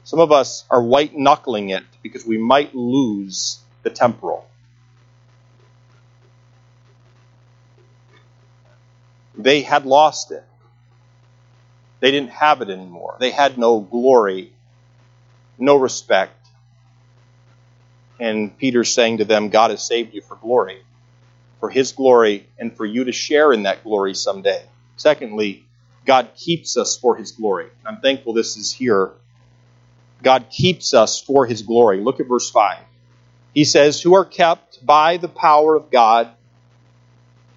[0.04, 4.48] Some of us are white knuckling it because we might lose the temporal.
[9.36, 10.44] They had lost it.
[12.00, 13.16] They didn't have it anymore.
[13.20, 14.52] They had no glory,
[15.58, 16.34] no respect,
[18.18, 20.82] and Peter's saying to them, God has saved you for glory,
[21.60, 24.62] for his glory, and for you to share in that glory someday.
[24.96, 25.64] Secondly,
[26.06, 27.68] God keeps us for his glory.
[27.84, 29.12] I'm thankful this is here.
[30.22, 32.00] God keeps us for his glory.
[32.00, 32.78] Look at verse 5.
[33.54, 36.30] He says, Who are kept by the power of God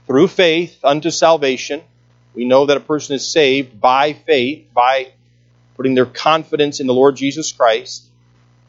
[0.08, 1.82] through faith unto salvation.
[2.34, 5.14] We know that a person is saved by faith, by
[5.76, 8.04] putting their confidence in the Lord Jesus Christ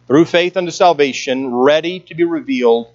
[0.06, 2.88] through faith unto salvation, ready to be revealed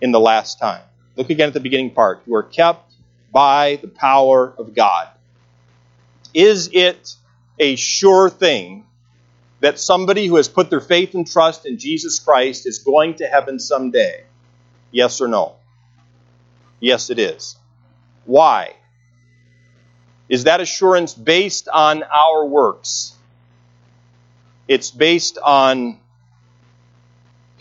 [0.00, 0.82] in the last time.
[1.16, 2.22] Look again at the beginning part.
[2.26, 2.92] You are kept
[3.32, 5.08] by the power of God.
[6.34, 7.14] Is it
[7.58, 8.86] a sure thing
[9.60, 13.26] that somebody who has put their faith and trust in Jesus Christ is going to
[13.26, 14.24] heaven someday?
[14.90, 15.56] Yes or no?
[16.80, 17.56] Yes, it is.
[18.24, 18.74] Why?
[20.32, 23.14] Is that assurance based on our works?
[24.66, 25.98] It's based on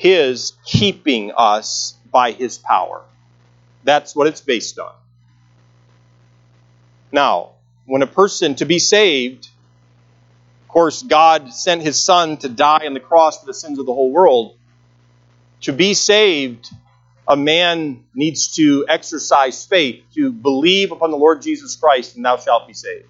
[0.01, 3.03] his keeping us by His power.
[3.83, 4.93] That's what it's based on.
[7.11, 7.51] Now,
[7.85, 9.47] when a person to be saved,
[10.63, 13.85] of course, God sent His Son to die on the cross for the sins of
[13.85, 14.57] the whole world.
[15.61, 16.71] To be saved,
[17.27, 22.37] a man needs to exercise faith, to believe upon the Lord Jesus Christ, and thou
[22.37, 23.05] shalt be saved.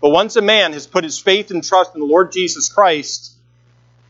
[0.00, 3.32] But once a man has put his faith and trust in the Lord Jesus Christ,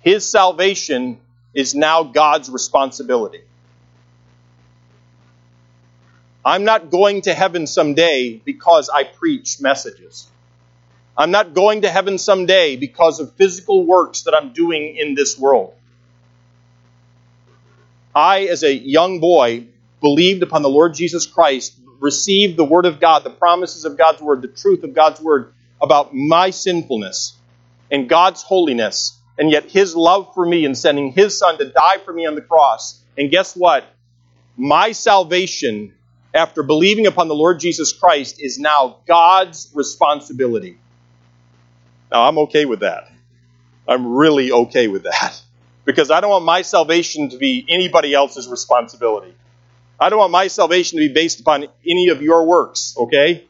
[0.00, 1.18] his salvation
[1.54, 3.42] is now God's responsibility.
[6.44, 10.28] I'm not going to heaven someday because I preach messages.
[11.18, 15.36] I'm not going to heaven someday because of physical works that I'm doing in this
[15.38, 15.74] world.
[18.16, 19.66] I, as a young boy,
[20.00, 24.22] believed upon the Lord Jesus Christ, received the Word of God, the promises of God's
[24.22, 25.52] Word, the truth of God's Word
[25.82, 27.36] about my sinfulness
[27.90, 31.98] and God's holiness and yet his love for me and sending his son to die
[31.98, 32.98] for me on the cross.
[33.18, 33.84] And guess what?
[34.56, 35.92] My salvation,
[36.32, 40.78] after believing upon the Lord Jesus Christ, is now God's responsibility.
[42.10, 43.10] Now, I'm okay with that.
[43.86, 45.42] I'm really okay with that.
[45.86, 49.34] Because I don't want my salvation to be anybody else's responsibility.
[49.98, 53.46] I don't want my salvation to be based upon any of your works, okay?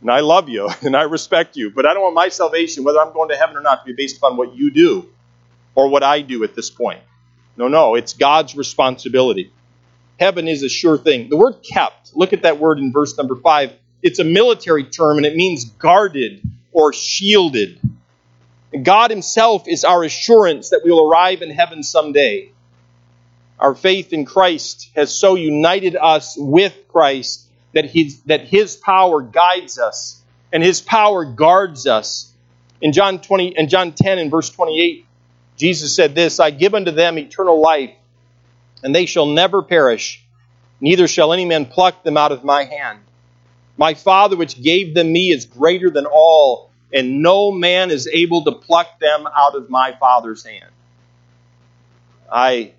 [0.00, 3.00] And I love you and I respect you, but I don't want my salvation, whether
[3.00, 5.10] I'm going to heaven or not, to be based upon what you do
[5.74, 7.00] or what I do at this point.
[7.56, 9.52] No, no, it's God's responsibility.
[10.18, 11.28] Heaven is a sure thing.
[11.28, 13.72] The word kept, look at that word in verse number 5.
[14.02, 16.42] It's a military term and it means guarded
[16.72, 17.80] or shielded.
[18.82, 22.50] God Himself is our assurance that we will arrive in heaven someday.
[23.58, 29.22] Our faith in Christ has so united us with Christ that his, that his power
[29.22, 32.32] guides us and His power guards us.
[32.80, 35.06] In John 20 in John 10 and verse 28,
[35.56, 37.92] Jesus said this, I give unto them eternal life,
[38.82, 40.24] and they shall never perish,
[40.80, 43.00] neither shall any man pluck them out of my hand.
[43.78, 48.44] My Father which gave them me is greater than all, and no man is able
[48.44, 50.70] to pluck them out of my Father's hand.
[52.30, 52.72] I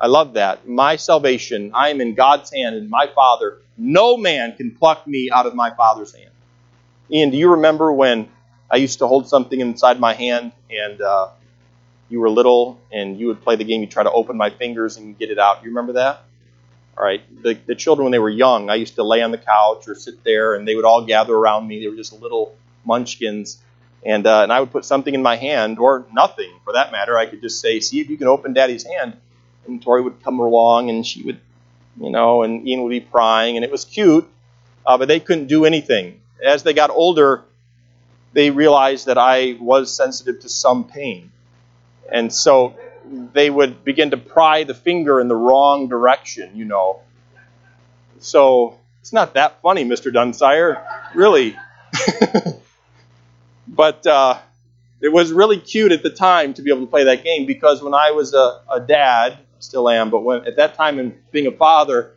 [0.00, 0.68] I love that.
[0.68, 3.58] My salvation, I am in God's hand and my Father.
[3.78, 6.30] No man can pluck me out of my Father's hand.
[7.10, 8.28] Ian, do you remember when
[8.70, 11.28] I used to hold something inside my hand and uh,
[12.08, 14.96] you were little and you would play the game, you try to open my fingers
[14.96, 15.62] and get it out?
[15.62, 16.24] You remember that?
[16.96, 17.22] All right.
[17.42, 19.94] The, the children, when they were young, I used to lay on the couch or
[19.94, 21.80] sit there and they would all gather around me.
[21.80, 23.58] They were just little munchkins.
[24.04, 27.16] And, uh, and I would put something in my hand, or nothing for that matter.
[27.16, 29.16] I could just say, See if you can open daddy's hand.
[29.66, 31.40] And Tori would come along and she would,
[31.98, 33.56] you know, and Ian would be prying.
[33.56, 34.28] And it was cute,
[34.84, 36.20] uh, but they couldn't do anything.
[36.44, 37.44] As they got older,
[38.34, 41.30] they realized that I was sensitive to some pain.
[42.12, 42.76] And so
[43.32, 47.00] they would begin to pry the finger in the wrong direction, you know.
[48.18, 50.12] So it's not that funny, Mr.
[50.12, 50.82] Dunsire,
[51.14, 51.56] really.
[53.66, 54.38] but uh,
[55.00, 57.82] it was really cute at the time to be able to play that game because
[57.82, 61.46] when I was a, a dad, still am, but when, at that time in being
[61.46, 62.12] a father,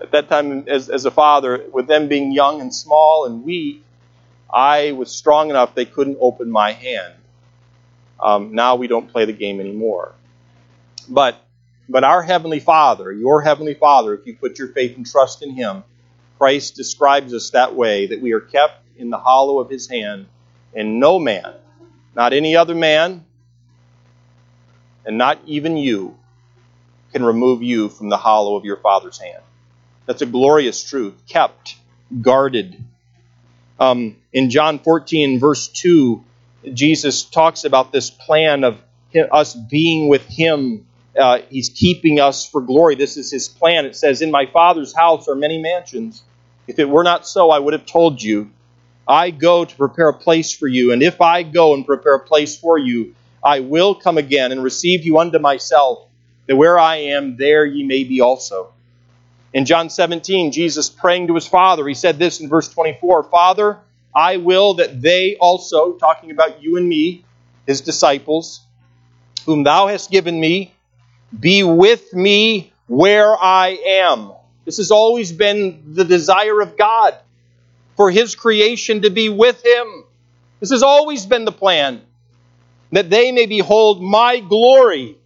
[0.00, 3.84] at that time as, as a father, with them being young and small and weak,
[4.52, 7.14] I was strong enough they couldn't open my hand.
[8.20, 10.12] Um, now we don't play the game anymore.
[11.08, 11.36] But
[11.88, 15.50] but our heavenly Father, your heavenly Father, if you put your faith and trust in
[15.50, 15.82] Him,
[16.38, 20.26] Christ describes us that way that we are kept in the hollow of His hand,
[20.74, 21.54] and no man,
[22.14, 23.24] not any other man,
[25.04, 26.16] and not even you,
[27.12, 29.42] can remove you from the hollow of your Father's hand.
[30.06, 31.76] That's a glorious truth, kept,
[32.20, 32.82] guarded.
[33.78, 36.24] Um, in John 14, verse 2,
[36.72, 38.80] Jesus talks about this plan of
[39.30, 40.86] us being with Him.
[41.18, 42.94] Uh, he's keeping us for glory.
[42.94, 43.84] This is His plan.
[43.84, 46.22] It says, In my Father's house are many mansions.
[46.66, 48.50] If it were not so, I would have told you.
[49.06, 52.20] I go to prepare a place for you, and if I go and prepare a
[52.20, 56.06] place for you, I will come again and receive you unto myself,
[56.46, 58.72] that where I am, there ye may be also.
[59.52, 63.78] In John 17, Jesus praying to his Father, he said this in verse 24 Father,
[64.14, 67.24] I will that they also, talking about you and me,
[67.66, 68.60] his disciples,
[69.46, 70.74] whom thou hast given me,
[71.38, 74.32] be with me where I am.
[74.64, 77.16] This has always been the desire of God
[77.96, 80.04] for his creation to be with him.
[80.60, 82.02] This has always been the plan
[82.92, 85.16] that they may behold my glory,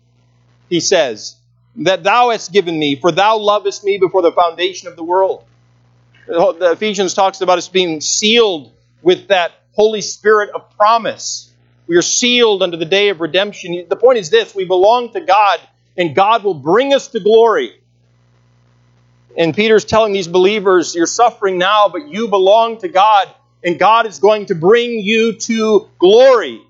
[0.70, 1.36] he says
[1.76, 5.44] that thou hast given me, for thou lovest me before the foundation of the world.
[6.26, 11.52] The Ephesians talks about us being sealed with that Holy Spirit of promise.
[11.86, 13.86] We are sealed unto the day of redemption.
[13.88, 15.60] The point is this we belong to God,
[15.96, 17.80] and God will bring us to glory.
[19.36, 23.28] And Peter's telling these believers, You're suffering now, but you belong to God,
[23.62, 26.62] and God is going to bring you to glory.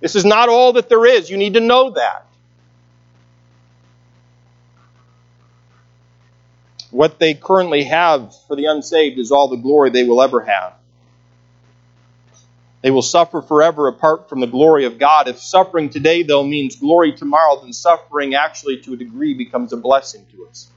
[0.00, 1.28] This is not all that there is.
[1.28, 2.26] You need to know that.
[6.90, 10.74] What they currently have for the unsaved is all the glory they will ever have.
[12.80, 15.28] They will suffer forever apart from the glory of God.
[15.28, 19.76] If suffering today, though, means glory tomorrow, then suffering actually, to a degree, becomes a
[19.76, 20.68] blessing to us.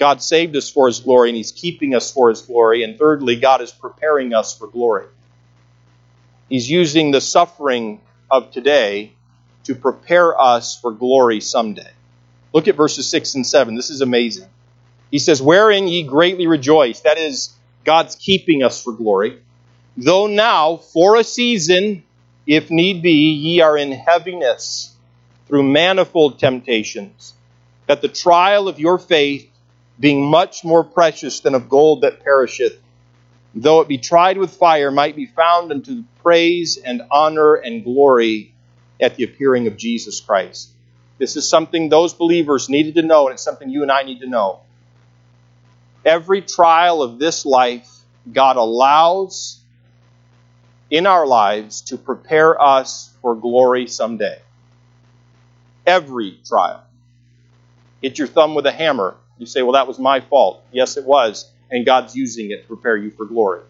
[0.00, 2.82] God saved us for His glory, and He's keeping us for His glory.
[2.82, 5.04] And thirdly, God is preparing us for glory.
[6.48, 9.12] He's using the suffering of today
[9.64, 11.90] to prepare us for glory someday.
[12.54, 13.76] Look at verses 6 and 7.
[13.76, 14.48] This is amazing.
[15.10, 17.00] He says, Wherein ye greatly rejoice.
[17.00, 19.42] That is, God's keeping us for glory.
[19.98, 22.04] Though now, for a season,
[22.46, 24.96] if need be, ye are in heaviness
[25.46, 27.34] through manifold temptations,
[27.86, 29.49] that the trial of your faith,
[30.00, 32.80] being much more precious than of gold that perisheth,
[33.54, 38.54] though it be tried with fire, might be found unto praise and honor and glory
[39.00, 40.70] at the appearing of Jesus Christ.
[41.18, 44.20] This is something those believers needed to know, and it's something you and I need
[44.20, 44.60] to know.
[46.04, 47.88] Every trial of this life,
[48.32, 49.60] God allows
[50.90, 54.40] in our lives to prepare us for glory someday.
[55.86, 56.82] Every trial.
[58.00, 59.14] Hit your thumb with a hammer.
[59.40, 60.62] You say, well, that was my fault.
[60.70, 61.50] Yes, it was.
[61.70, 63.62] And God's using it to prepare you for glory.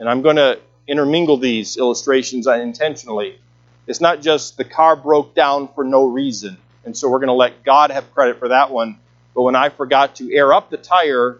[0.00, 3.38] And I'm going to intermingle these illustrations intentionally.
[3.86, 7.34] It's not just the car broke down for no reason, and so we're going to
[7.34, 8.98] let God have credit for that one.
[9.36, 11.38] But when I forgot to air up the tire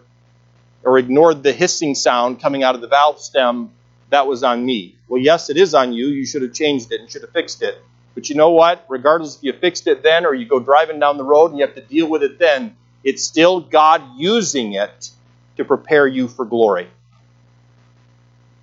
[0.83, 3.71] or ignored the hissing sound coming out of the valve stem,
[4.09, 4.95] that was on me.
[5.09, 6.07] Well, yes, it is on you.
[6.07, 7.77] You should have changed it and should have fixed it.
[8.17, 8.83] But you know what?
[8.89, 11.65] Regardless if you fixed it then or you go driving down the road and you
[11.67, 15.11] have to deal with it then, it's still God using it
[15.57, 16.89] to prepare you for glory.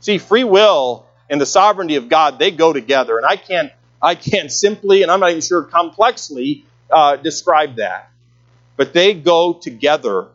[0.00, 3.16] See, free will and the sovereignty of God, they go together.
[3.16, 3.70] And I can't,
[4.02, 8.10] I can't simply, and I'm not even sure complexly, uh, describe that.
[8.76, 10.30] But they go together.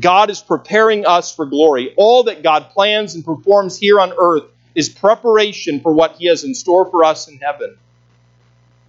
[0.00, 1.92] God is preparing us for glory.
[1.98, 4.44] All that God plans and performs here on earth
[4.74, 7.76] is preparation for what He has in store for us in heaven.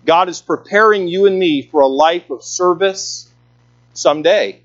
[0.06, 3.30] God is preparing you and me for a life of service
[3.94, 4.62] someday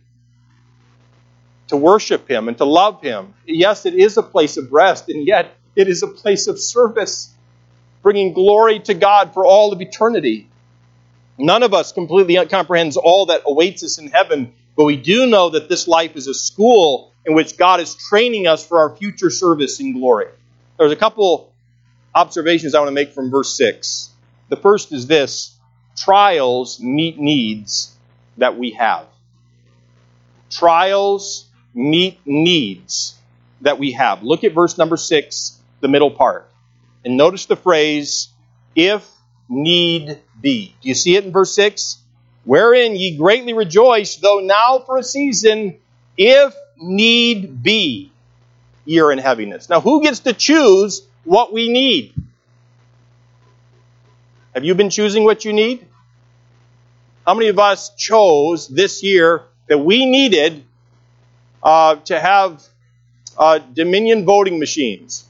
[1.68, 3.34] to worship Him and to love Him.
[3.46, 7.32] Yes, it is a place of rest, and yet it is a place of service,
[8.02, 10.48] bringing glory to God for all of eternity.
[11.36, 15.50] None of us completely comprehends all that awaits us in heaven, but we do know
[15.50, 19.30] that this life is a school in which God is training us for our future
[19.30, 20.26] service in glory.
[20.78, 21.52] There's a couple
[22.14, 24.10] observations I want to make from verse 6.
[24.54, 25.52] The first is this
[25.96, 27.92] trials meet needs
[28.38, 29.06] that we have.
[30.48, 33.16] Trials meet needs
[33.62, 34.22] that we have.
[34.22, 36.48] Look at verse number six, the middle part.
[37.04, 38.28] And notice the phrase,
[38.76, 39.04] if
[39.48, 40.76] need be.
[40.80, 41.98] Do you see it in verse 6?
[42.44, 45.78] Wherein ye greatly rejoice, though now for a season,
[46.16, 48.12] if need be,
[48.84, 49.68] ye are in heaviness.
[49.68, 52.14] Now, who gets to choose what we need?
[54.54, 55.86] Have you been choosing what you need?
[57.26, 60.64] How many of us chose this year that we needed
[61.62, 62.62] uh, to have
[63.38, 65.26] uh, Dominion voting machines.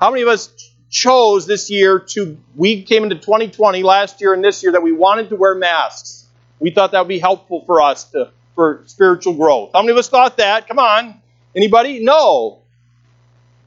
[0.00, 0.50] How many of us
[0.90, 4.92] chose this year to, we came into 2020 last year and this year that we
[4.92, 6.26] wanted to wear masks?
[6.60, 9.70] We thought that would be helpful for us to, for spiritual growth.
[9.74, 10.68] How many of us thought that?
[10.68, 11.20] Come on.
[11.54, 12.04] Anybody?
[12.04, 12.60] No.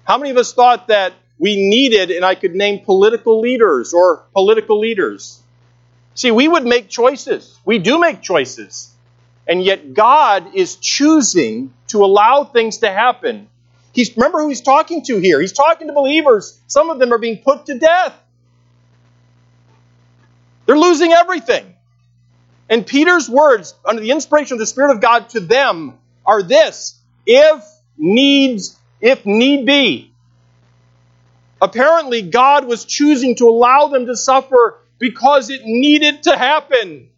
[0.06, 4.26] How many of us thought that we needed, and I could name political leaders or
[4.34, 5.42] political leaders?
[6.14, 7.58] See, we would make choices.
[7.66, 8.94] We do make choices.
[9.48, 13.48] And yet God is choosing to allow things to happen.
[13.94, 15.42] He's, remember who he's talking to here.
[15.42, 16.60] He's talking to believers.
[16.68, 18.14] Some of them are being put to death.
[20.66, 21.74] They're losing everything.
[22.70, 27.00] And Peter's words, under the inspiration of the Spirit of God to them, are this
[27.26, 27.64] if
[27.98, 30.09] needs, if need be.
[31.62, 37.10] Apparently, God was choosing to allow them to suffer because it needed to happen.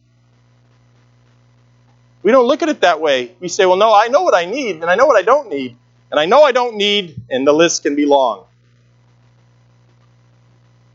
[2.23, 3.35] We don't look at it that way.
[3.39, 5.49] We say, well, no, I know what I need, and I know what I don't
[5.49, 5.75] need.
[6.11, 8.45] And I know I don't need, and the list can be long.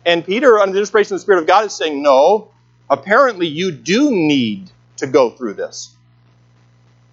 [0.04, 2.52] And Peter, under the inspiration of the Spirit of God, is saying, no,
[2.88, 5.92] apparently you do need to go through this.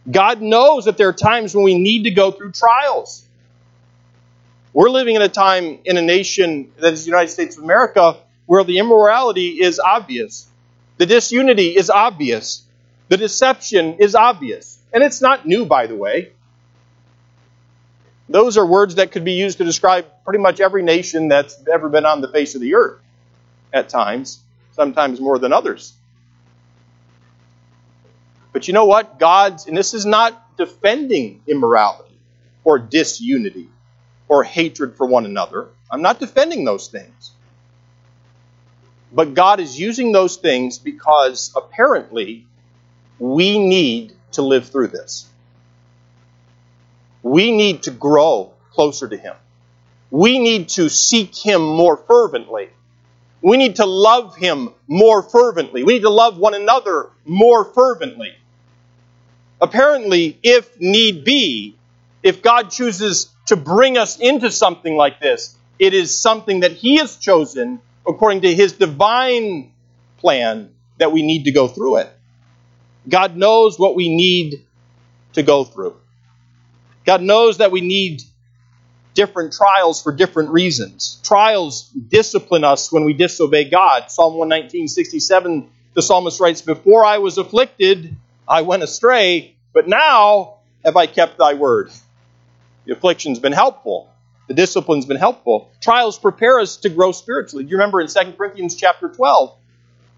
[0.09, 3.25] God knows that there are times when we need to go through trials.
[4.73, 8.17] We're living in a time in a nation that is the United States of America
[8.47, 10.47] where the immorality is obvious,
[10.97, 12.63] the disunity is obvious,
[13.07, 14.79] the deception is obvious.
[14.91, 16.31] And it's not new, by the way.
[18.29, 21.89] Those are words that could be used to describe pretty much every nation that's ever
[21.89, 22.99] been on the face of the earth
[23.71, 24.39] at times,
[24.71, 25.93] sometimes more than others.
[28.51, 29.19] But you know what?
[29.19, 32.17] God's, and this is not defending immorality
[32.63, 33.67] or disunity
[34.27, 35.67] or hatred for one another.
[35.91, 37.31] I'm not defending those things.
[39.11, 42.47] But God is using those things because apparently
[43.19, 45.29] we need to live through this.
[47.21, 49.35] We need to grow closer to Him.
[50.09, 52.69] We need to seek Him more fervently.
[53.41, 55.83] We need to love Him more fervently.
[55.83, 58.33] We need to love one another more fervently.
[59.61, 61.75] Apparently, if need be,
[62.21, 66.97] if God chooses to bring us into something like this, it is something that He
[66.97, 69.71] has chosen according to His divine
[70.17, 72.09] plan that we need to go through it.
[73.07, 74.65] God knows what we need
[75.33, 75.97] to go through.
[77.05, 78.21] God knows that we need
[79.13, 81.19] different trials for different reasons.
[81.23, 84.09] Trials discipline us when we disobey God.
[84.09, 88.15] Psalm 119, 67, the psalmist writes, Before I was afflicted,
[88.47, 91.91] I went astray, but now have I kept thy word.
[92.85, 94.09] The affliction's been helpful.
[94.47, 95.71] the discipline's been helpful.
[95.79, 97.63] Trials prepare us to grow spiritually.
[97.63, 99.55] Do you remember in 2 Corinthians chapter 12?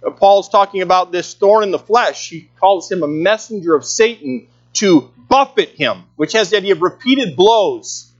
[0.05, 2.30] Uh, Paul's talking about this thorn in the flesh.
[2.30, 6.82] He calls him a messenger of Satan to buffet him, which has the idea of
[6.82, 8.11] repeated blows.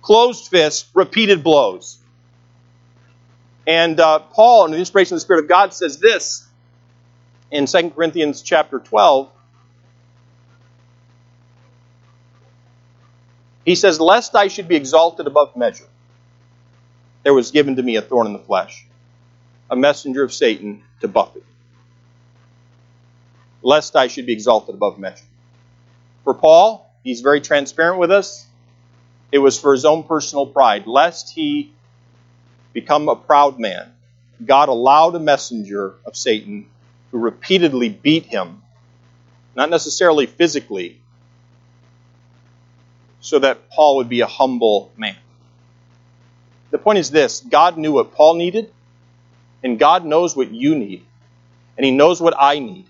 [0.00, 1.98] Closed fists, repeated blows.
[3.66, 6.48] And uh, Paul, under the inspiration of the Spirit of God, says this
[7.50, 9.30] in 2 Corinthians chapter 12.
[13.64, 15.86] He says, Lest I should be exalted above measure,
[17.22, 18.86] there was given to me a thorn in the flesh,
[19.70, 21.44] a messenger of Satan to buffet.
[23.62, 25.24] Lest I should be exalted above measure.
[26.24, 28.46] For Paul, he's very transparent with us.
[29.30, 31.72] It was for his own personal pride, lest he
[32.72, 33.92] become a proud man.
[34.44, 36.66] God allowed a messenger of Satan
[37.10, 38.62] who repeatedly beat him,
[39.54, 41.00] not necessarily physically,
[43.22, 45.16] so that Paul would be a humble man.
[46.70, 48.70] The point is this God knew what Paul needed,
[49.62, 51.06] and God knows what you need,
[51.78, 52.86] and He knows what I need.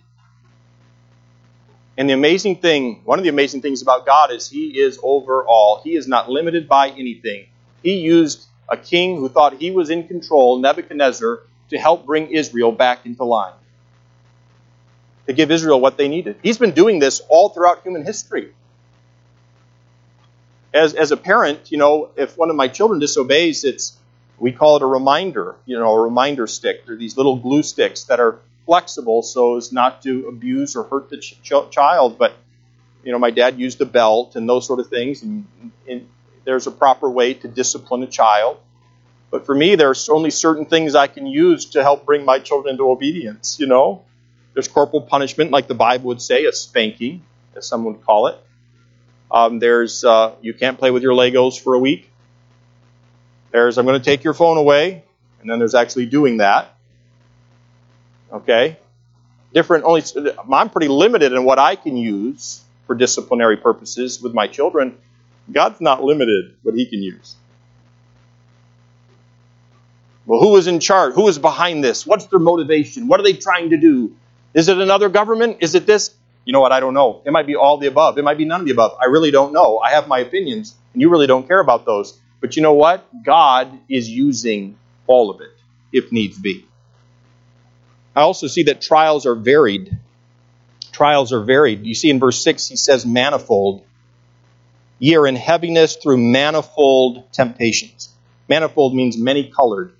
[1.96, 5.44] And the amazing thing, one of the amazing things about God is He is over
[5.44, 5.82] all.
[5.84, 7.46] He is not limited by anything.
[7.82, 12.72] He used a king who thought he was in control, Nebuchadnezzar, to help bring Israel
[12.72, 13.52] back into line,
[15.26, 16.36] to give Israel what they needed.
[16.42, 18.52] He's been doing this all throughout human history.
[20.74, 23.96] As, as a parent, you know, if one of my children disobeys, it's
[24.38, 26.86] we call it a reminder, you know, a reminder stick.
[26.86, 31.10] They're these little glue sticks that are flexible so as not to abuse or hurt
[31.10, 31.36] the ch-
[31.70, 32.18] child.
[32.18, 32.34] But
[33.04, 35.46] you know, my dad used a belt and those sort of things, and,
[35.88, 36.08] and
[36.44, 38.58] there's a proper way to discipline a child.
[39.30, 42.72] But for me, there's only certain things I can use to help bring my children
[42.72, 43.58] into obedience.
[43.58, 44.04] You know,
[44.54, 47.24] there's corporal punishment, like the Bible would say, a spanking,
[47.56, 48.36] as some would call it.
[49.32, 52.10] Um, there's uh, you can't play with your Legos for a week.
[53.50, 55.04] There's I'm going to take your phone away,
[55.40, 56.76] and then there's actually doing that.
[58.30, 58.78] Okay,
[59.54, 59.84] different.
[59.84, 60.02] Only
[60.52, 64.98] I'm pretty limited in what I can use for disciplinary purposes with my children.
[65.50, 67.34] God's not limited what He can use.
[70.26, 71.14] Well, who is in charge?
[71.14, 72.06] Who is behind this?
[72.06, 73.08] What's their motivation?
[73.08, 74.14] What are they trying to do?
[74.54, 75.58] Is it another government?
[75.60, 76.14] Is it this?
[76.44, 76.72] You know what?
[76.72, 77.22] I don't know.
[77.24, 78.18] It might be all the above.
[78.18, 78.96] It might be none of the above.
[79.00, 79.78] I really don't know.
[79.78, 82.18] I have my opinions, and you really don't care about those.
[82.40, 83.06] But you know what?
[83.24, 84.76] God is using
[85.06, 85.50] all of it,
[85.92, 86.66] if needs be.
[88.16, 89.96] I also see that trials are varied.
[90.90, 91.86] Trials are varied.
[91.86, 93.84] You see in verse 6, he says manifold.
[94.98, 98.08] Ye are in heaviness through manifold temptations.
[98.48, 99.92] Manifold means many colored,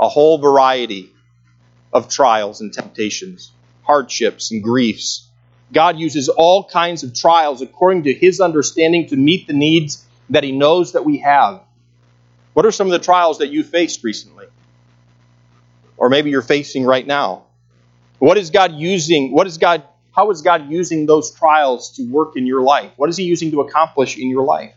[0.00, 1.10] a whole variety
[1.92, 3.50] of trials and temptations,
[3.82, 5.25] hardships and griefs,
[5.72, 10.44] God uses all kinds of trials according to his understanding to meet the needs that
[10.44, 11.60] he knows that we have.
[12.54, 14.46] What are some of the trials that you faced recently?
[15.96, 17.44] Or maybe you're facing right now?
[18.18, 19.32] What is God using?
[19.32, 19.82] What is God
[20.16, 22.90] how is God using those trials to work in your life?
[22.96, 24.72] What is he using to accomplish in your life?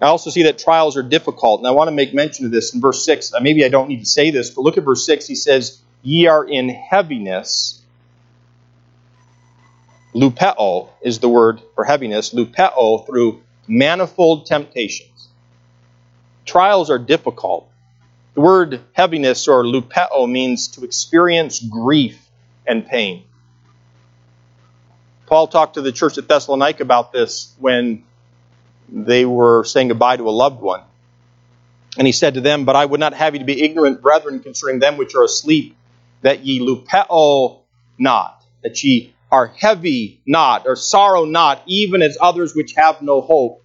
[0.00, 2.72] I also see that trials are difficult, and I want to make mention of this
[2.72, 3.32] in verse 6.
[3.40, 5.26] Maybe I don't need to say this, but look at verse 6.
[5.26, 7.75] He says, Ye are in heaviness
[10.16, 15.28] lupeo is the word for heaviness, lupeo through manifold temptations.
[16.46, 17.68] Trials are difficult.
[18.34, 22.18] The word heaviness or lupeo means to experience grief
[22.66, 23.24] and pain.
[25.26, 28.04] Paul talked to the church at Thessalonica about this when
[28.88, 30.82] they were saying goodbye to a loved one.
[31.98, 34.40] And he said to them, But I would not have you to be ignorant, brethren,
[34.40, 35.76] concerning them which are asleep,
[36.22, 37.60] that ye lupeo
[37.98, 43.20] not, that ye are heavy not, or sorrow not, even as others which have no
[43.20, 43.64] hope.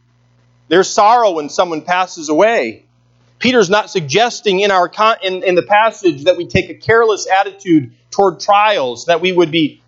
[0.68, 2.86] There's sorrow when someone passes away.
[3.39, 4.91] Peter's not suggesting in our
[5.24, 9.51] in, in the passage that we take a careless attitude toward trials, that we would
[9.51, 9.82] be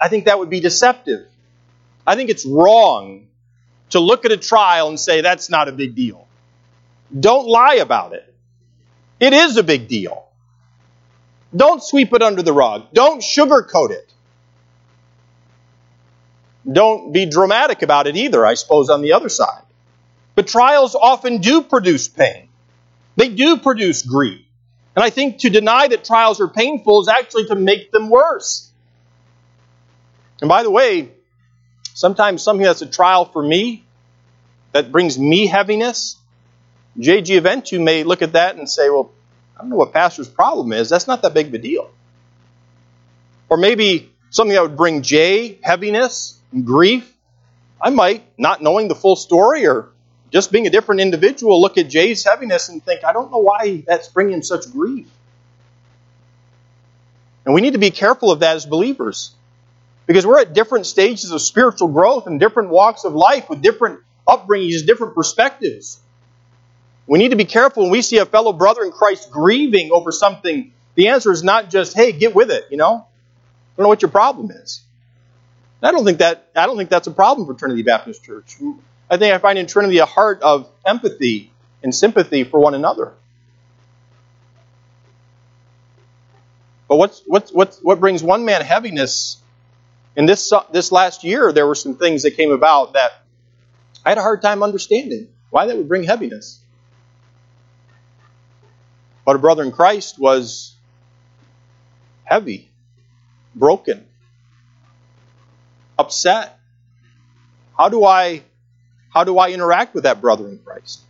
[0.00, 1.26] I think that would be deceptive.
[2.06, 3.26] I think it's wrong
[3.90, 6.26] to look at a trial and say that's not a big deal.
[7.18, 8.32] Don't lie about it.
[9.18, 10.28] It is a big deal.
[11.54, 12.86] Don't sweep it under the rug.
[12.94, 14.10] Don't sugarcoat it.
[16.70, 19.62] Don't be dramatic about it either, I suppose, on the other side.
[20.34, 22.48] But trials often do produce pain.
[23.16, 24.44] They do produce grief.
[24.94, 28.70] And I think to deny that trials are painful is actually to make them worse.
[30.40, 31.12] And by the way,
[31.94, 33.84] sometimes something that's a trial for me,
[34.72, 36.16] that brings me heaviness,
[36.98, 37.38] J.G.
[37.40, 39.10] Eventu may look at that and say, well,
[39.56, 40.88] I don't know what pastor's problem is.
[40.88, 41.90] That's not that big of a deal.
[43.48, 47.12] Or maybe something that would bring Jay heaviness grief.
[47.80, 49.88] I might, not knowing the full story or
[50.30, 53.82] just being a different individual, look at Jay's heaviness and think, I don't know why
[53.86, 55.08] that's bringing such grief.
[57.44, 59.32] And we need to be careful of that as believers.
[60.06, 64.00] Because we're at different stages of spiritual growth and different walks of life with different
[64.26, 65.98] upbringings, different perspectives.
[67.06, 70.12] We need to be careful when we see a fellow brother in Christ grieving over
[70.12, 70.72] something.
[70.94, 72.94] The answer is not just, hey, get with it, you know?
[72.94, 74.82] I don't know what your problem is.
[75.82, 78.56] I don't think that I don't think that's a problem for Trinity Baptist Church.
[79.10, 81.50] I think I find in Trinity a heart of empathy
[81.82, 83.14] and sympathy for one another.
[86.86, 89.38] But what's, what's, what's, what brings one man heaviness?
[90.16, 93.12] In this, this last year, there were some things that came about that
[94.04, 96.60] I had a hard time understanding why that would bring heaviness.
[99.24, 100.74] But a brother in Christ was
[102.24, 102.68] heavy,
[103.54, 104.04] broken,
[106.00, 106.58] upset.
[107.76, 108.42] How do I
[109.10, 111.00] how do I interact with that brother in Christ?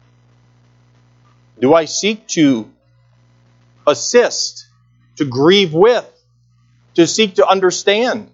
[1.61, 2.71] Do I seek to
[3.87, 4.67] assist,
[5.17, 6.09] to grieve with,
[6.95, 8.31] to seek to understand?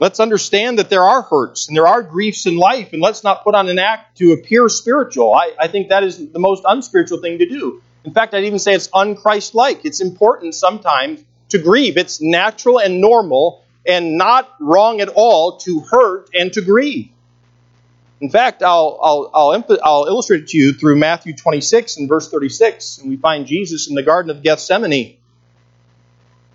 [0.00, 3.44] Let's understand that there are hurts and there are griefs in life, and let's not
[3.44, 5.34] put on an act to appear spiritual.
[5.34, 7.82] I, I think that is the most unspiritual thing to do.
[8.04, 9.84] In fact, I'd even say it's unchrist-like.
[9.84, 11.98] It's important sometimes to grieve.
[11.98, 17.08] It's natural and normal and not wrong at all to hurt and to grieve.
[18.20, 22.28] In fact, I'll, I'll, I'll, I'll, illustrate it to you through Matthew 26 and verse
[22.28, 22.98] 36.
[22.98, 25.16] And we find Jesus in the Garden of Gethsemane.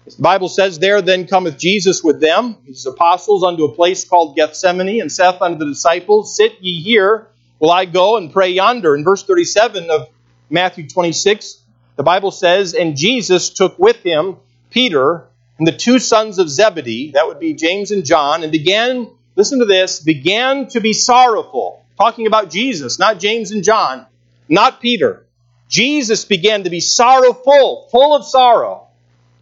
[0.06, 4.36] The Bible says, There then cometh Jesus with them, his apostles, unto a place called
[4.36, 7.28] Gethsemane, and saith unto the disciples, Sit ye here,
[7.58, 8.96] while I go and pray yonder.
[8.96, 10.10] In verse 37 of
[10.50, 11.64] Matthew 26,
[11.96, 14.36] the Bible says, And Jesus took with him
[14.70, 15.30] Peter
[15.64, 19.60] and the two sons of Zebedee, that would be James and John, and began, listen
[19.60, 21.86] to this, began to be sorrowful.
[21.98, 24.06] Talking about Jesus, not James and John,
[24.50, 25.26] not Peter.
[25.70, 28.90] Jesus began to be sorrowful, full of sorrow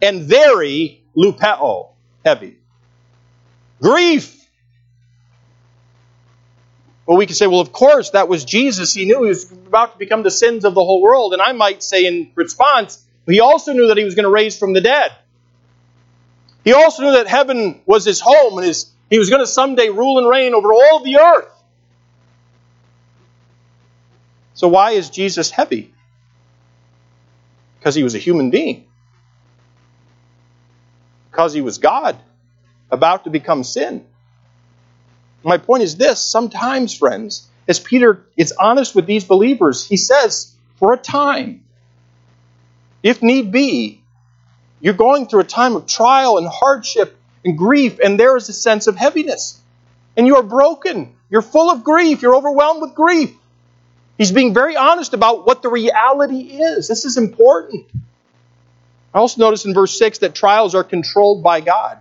[0.00, 1.88] and very lupeo,
[2.24, 2.56] heavy.
[3.80, 4.46] Grief.
[7.04, 8.94] Well, we could say, well, of course, that was Jesus.
[8.94, 11.32] He knew he was about to become the sins of the whole world.
[11.32, 14.56] And I might say in response, he also knew that he was going to raise
[14.56, 15.10] from the dead.
[16.64, 19.88] He also knew that heaven was his home and his, he was going to someday
[19.88, 21.48] rule and reign over all the earth.
[24.54, 25.92] So, why is Jesus heavy?
[27.78, 28.86] Because he was a human being
[31.32, 32.18] because he was God,
[32.90, 34.04] about to become sin.
[35.42, 40.54] My point is this sometimes, friends, as Peter is honest with these believers, he says,
[40.76, 41.64] for a time,
[43.02, 44.01] if need be,
[44.82, 48.52] you're going through a time of trial and hardship and grief, and there is a
[48.52, 49.58] sense of heaviness.
[50.16, 51.14] And you are broken.
[51.30, 52.20] You're full of grief.
[52.20, 53.32] You're overwhelmed with grief.
[54.18, 56.88] He's being very honest about what the reality is.
[56.88, 57.86] This is important.
[59.14, 62.00] I also notice in verse 6 that trials are controlled by God.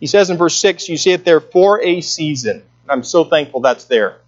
[0.00, 2.62] He says in verse 6, you see it there, for a season.
[2.88, 4.18] I'm so thankful that's there.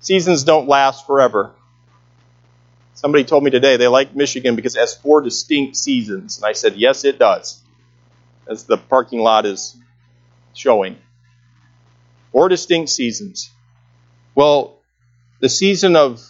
[0.00, 1.50] Seasons don't last forever.
[2.94, 6.38] Somebody told me today they like Michigan because it has four distinct seasons.
[6.38, 7.60] And I said, yes, it does,
[8.48, 9.76] as the parking lot is
[10.54, 10.96] showing.
[12.32, 13.50] Four distinct seasons.
[14.34, 14.80] Well,
[15.40, 16.24] the season of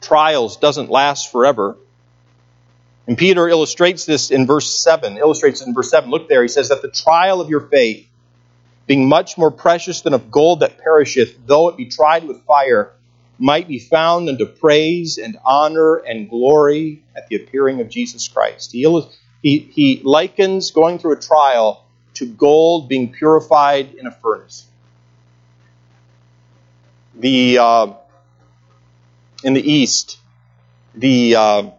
[0.00, 1.76] trials doesn't last forever.
[3.06, 6.10] And Peter illustrates this in verse 7, illustrates it in verse 7.
[6.10, 8.06] Look there, he says that the trial of your faith,
[8.86, 12.92] being much more precious than of gold that perisheth, though it be tried with fire,
[13.40, 18.70] might be found unto praise and honor and glory at the appearing of Jesus Christ.
[18.70, 18.84] He,
[19.42, 24.66] he, he likens going through a trial to gold being purified in a furnace.
[27.14, 27.92] The uh,
[29.42, 30.18] in the East,
[30.94, 31.70] the uh,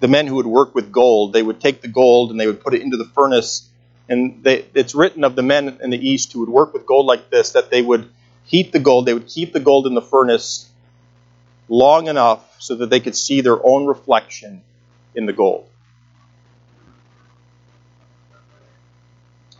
[0.00, 2.60] the men who would work with gold, they would take the gold and they would
[2.60, 3.68] put it into the furnace.
[4.08, 7.06] And they, it's written of the men in the East who would work with gold
[7.06, 8.08] like this that they would
[8.48, 10.70] heat the gold, they would keep the gold in the furnace
[11.68, 14.62] long enough so that they could see their own reflection
[15.14, 15.68] in the gold.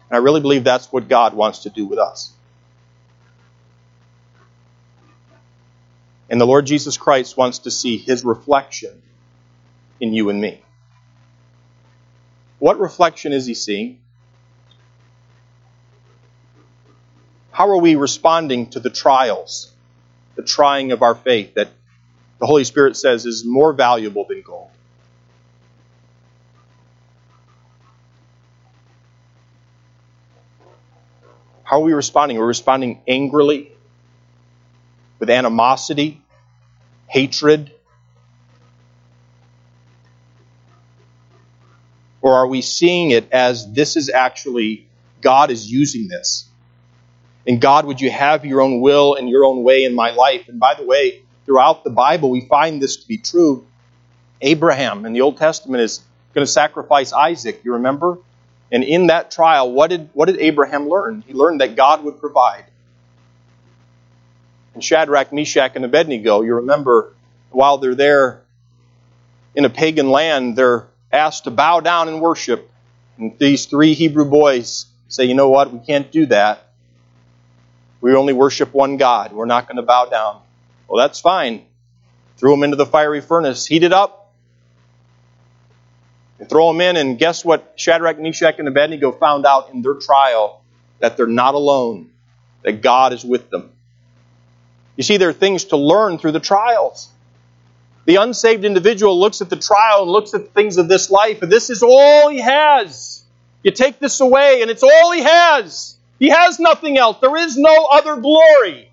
[0.09, 2.33] And I really believe that's what God wants to do with us.
[6.31, 9.03] And the Lord Jesus Christ wants to see his reflection
[10.01, 10.63] in you and me.
[12.59, 14.01] What reflection is he seeing?
[17.59, 19.73] How are we responding to the trials,
[20.37, 21.67] the trying of our faith that
[22.39, 24.71] the Holy Spirit says is more valuable than gold?
[31.65, 32.37] How are we responding?
[32.37, 33.73] Are we responding angrily?
[35.19, 36.23] With animosity?
[37.09, 37.73] Hatred?
[42.23, 44.87] Or are we seeing it as this is actually,
[45.21, 46.48] God is using this?
[47.49, 50.49] And God, would you have your own will and your own way in my life?
[50.49, 53.67] And by the way, throughout the Bible, we find this to be true.
[54.43, 56.03] Abraham in the Old Testament is
[56.35, 58.19] going to sacrifice Isaac, you remember?
[58.71, 61.25] And in that trial, what did, what did Abraham learn?
[61.27, 62.67] He learned that God would provide.
[64.75, 67.15] And Shadrach, Meshach, and Abednego, you remember,
[67.51, 68.43] while they're there
[69.55, 72.71] in a pagan land, they're asked to bow down and worship.
[73.17, 76.68] And these three Hebrew boys say, you know what, we can't do that.
[78.01, 79.33] We only worship one God.
[79.33, 80.41] We're not going to bow down.
[80.89, 81.67] Well, that's fine.
[82.37, 84.33] Threw them into the fiery furnace, heat it up,
[86.39, 89.95] and throw them in, and guess what Shadrach, Meshach, and Abednego found out in their
[89.95, 90.63] trial?
[91.01, 92.11] That they're not alone,
[92.63, 93.71] that God is with them.
[94.97, 97.09] You see, there are things to learn through the trials.
[98.05, 101.43] The unsaved individual looks at the trial and looks at the things of this life,
[101.43, 103.23] and this is all he has.
[103.63, 105.98] You take this away, and it's all he has.
[106.19, 107.19] He has nothing else.
[107.21, 108.91] There is no other glory.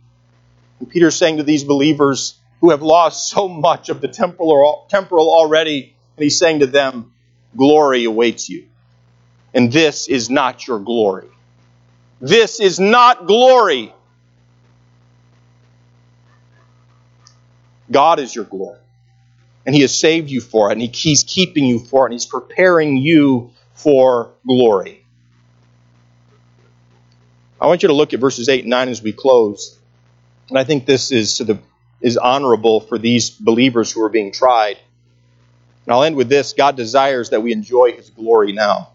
[0.80, 5.30] And Peter's saying to these believers who have lost so much of the temporal, temporal
[5.30, 7.14] already, and he's saying to them,
[7.56, 8.68] glory awaits you.
[9.54, 11.30] And this is not your glory.
[12.22, 13.94] This is not glory.
[17.90, 18.80] God is your glory.
[19.66, 22.26] And He has saved you for it, and He's keeping you for it, and He's
[22.26, 25.05] preparing you for glory.
[27.66, 29.76] I want you to look at verses 8 and 9 as we close.
[30.50, 31.42] And I think this is,
[32.00, 34.78] is honorable for these believers who are being tried.
[35.86, 38.92] And I'll end with this God desires that we enjoy his glory now.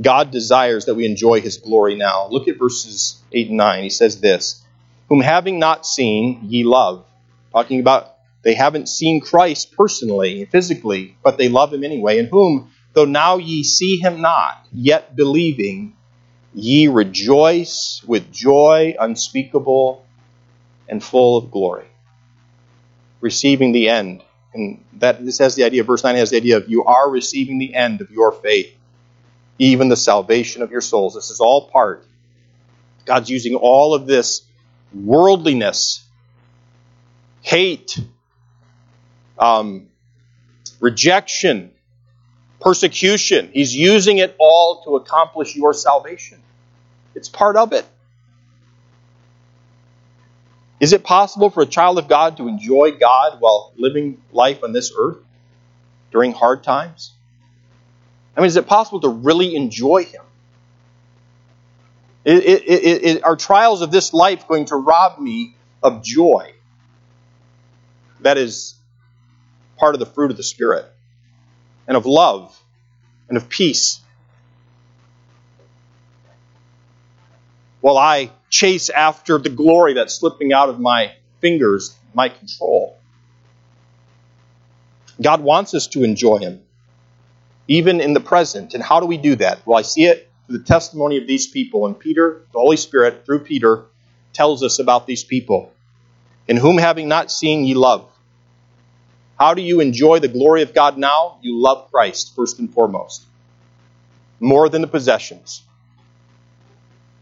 [0.00, 2.28] God desires that we enjoy his glory now.
[2.28, 3.82] Look at verses 8 and 9.
[3.82, 4.64] He says this
[5.10, 7.04] Whom having not seen, ye love.
[7.52, 12.16] Talking about they haven't seen Christ personally, physically, but they love him anyway.
[12.16, 15.97] In whom, though now ye see him not, yet believing,
[16.54, 20.04] ye rejoice with joy unspeakable
[20.88, 21.86] and full of glory,
[23.20, 24.22] receiving the end
[24.54, 27.58] and that this has the idea, verse 9 has the idea of you are receiving
[27.58, 28.74] the end of your faith,
[29.58, 31.14] even the salvation of your souls.
[31.14, 32.06] This is all part.
[33.04, 34.42] God's using all of this
[34.92, 36.04] worldliness,
[37.42, 37.98] hate,
[39.38, 39.88] um,
[40.80, 41.72] rejection,
[42.60, 43.50] persecution.
[43.52, 46.40] He's using it all to accomplish your salvation.
[47.14, 47.86] It's part of it.
[50.80, 54.72] Is it possible for a child of God to enjoy God while living life on
[54.72, 55.18] this earth
[56.12, 57.12] during hard times?
[58.36, 60.22] I mean, is it possible to really enjoy Him?
[62.24, 66.52] It, it, it, are trials of this life going to rob me of joy?
[68.20, 68.74] That is
[69.76, 70.84] part of the fruit of the Spirit,
[71.88, 72.56] and of love,
[73.28, 74.00] and of peace.
[77.80, 82.96] While I chase after the glory that's slipping out of my fingers, my control.
[85.20, 86.62] God wants us to enjoy Him,
[87.66, 88.74] even in the present.
[88.74, 89.66] And how do we do that?
[89.66, 91.86] Well, I see it through the testimony of these people.
[91.86, 93.86] And Peter, the Holy Spirit, through Peter,
[94.32, 95.72] tells us about these people.
[96.46, 98.10] In whom having not seen ye love.
[99.38, 101.38] How do you enjoy the glory of God now?
[101.42, 103.24] You love Christ, first and foremost.
[104.40, 105.62] More than the possessions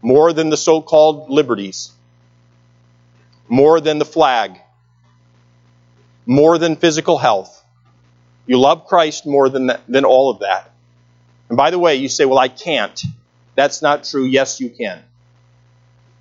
[0.01, 1.91] more than the so called liberties,
[3.47, 4.59] more than the flag,
[6.25, 7.63] more than physical health.
[8.45, 10.71] You love Christ more than, that, than all of that.
[11.49, 13.01] And by the way, you say, well, I can't.
[13.55, 14.25] That's not true.
[14.25, 15.03] Yes, you can.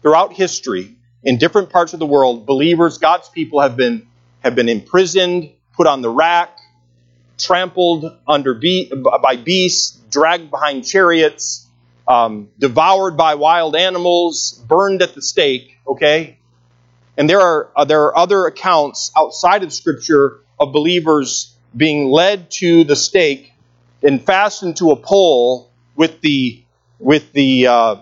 [0.02, 4.06] Throughout history, in different parts of the world, believers, God's people have been,
[4.40, 6.58] have been imprisoned, put on the rack,
[7.38, 8.90] trampled under be-
[9.22, 11.66] by beasts, dragged behind chariots,
[12.08, 16.38] um, devoured by wild animals, burned at the stake, okay?
[17.16, 22.50] And there are, uh, there are other accounts outside of Scripture of believers being led
[22.50, 23.52] to the stake
[24.02, 26.62] and fastened to a pole with the,
[26.98, 27.96] with the, uh,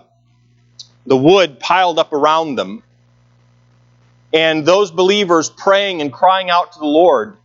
[1.05, 2.83] the wood piled up around them.
[4.33, 7.37] And those believers praying and crying out to the Lord,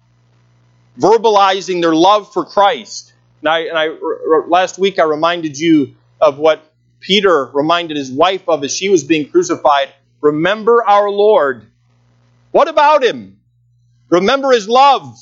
[0.99, 3.12] verbalizing their love for Christ.
[3.41, 6.62] And I, and last week I reminded you of what
[7.01, 9.93] Peter reminded his wife of as she was being crucified.
[10.20, 11.66] Remember our Lord.
[12.51, 13.38] What about him?
[14.11, 15.18] Remember his love.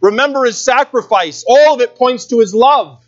[0.00, 1.44] Remember his sacrifice.
[1.46, 3.04] All of it points to his love.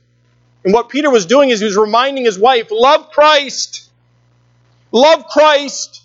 [0.64, 3.90] And what Peter was doing is he was reminding his wife, love Christ.
[4.92, 6.02] Love Christ.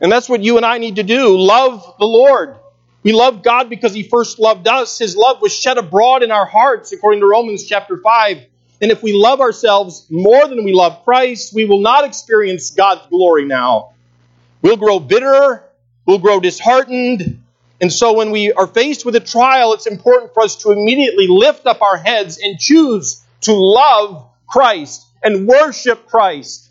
[0.00, 1.38] And that's what you and I need to do.
[1.38, 2.56] Love the Lord.
[3.02, 4.98] We love God because He first loved us.
[4.98, 8.46] His love was shed abroad in our hearts, according to Romans chapter 5.
[8.80, 13.06] And if we love ourselves more than we love Christ, we will not experience God's
[13.08, 13.92] glory now.
[14.60, 15.64] We'll grow bitter,
[16.06, 17.40] we'll grow disheartened.
[17.80, 21.26] And so when we are faced with a trial, it's important for us to immediately
[21.26, 26.68] lift up our heads and choose to love Christ and worship Christ.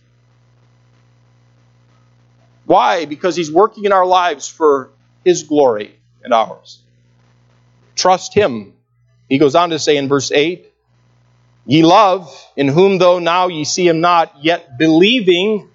[2.65, 3.03] Why?
[3.03, 4.91] Because He's working in our lives for
[5.25, 6.79] His glory and ours.
[7.95, 8.73] Trust Him.
[9.29, 10.71] He goes on to say in verse 8,
[11.65, 15.69] Ye love, in whom though now ye see him not, yet believing.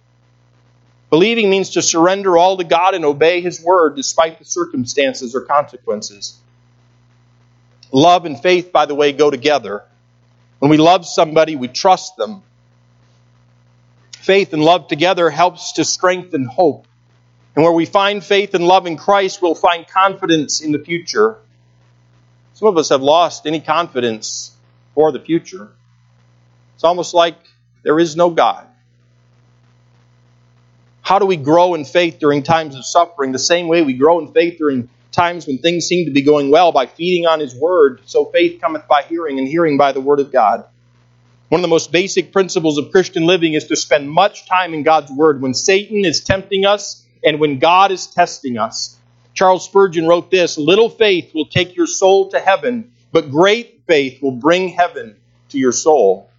[1.11, 5.43] Believing means to surrender all to God and obey his word despite the circumstances or
[5.43, 6.39] consequences.
[7.93, 9.85] Love and faith, by the way, go together.
[10.59, 12.43] When we love somebody, we trust them.
[14.19, 16.87] Faith and love together helps to strengthen hope.
[17.57, 21.39] And where we find faith and love in Christ, we'll find confidence in the future.
[22.53, 24.55] Some of us have lost any confidence
[24.95, 25.71] for the future.
[26.75, 27.37] It's almost like
[27.83, 28.67] there is no God.
[31.01, 33.33] How do we grow in faith during times of suffering?
[33.33, 36.51] The same way we grow in faith during times when things seem to be going
[36.51, 38.03] well by feeding on His Word.
[38.05, 40.67] So faith cometh by hearing, and hearing by the Word of God.
[41.49, 44.83] One of the most basic principles of Christian living is to spend much time in
[44.83, 48.99] God's Word when Satan is tempting us and when God is testing us.
[49.35, 54.23] Charles Spurgeon wrote this Little faith will take your soul to heaven, but great faith
[54.23, 55.17] will bring heaven
[55.51, 56.31] to your soul.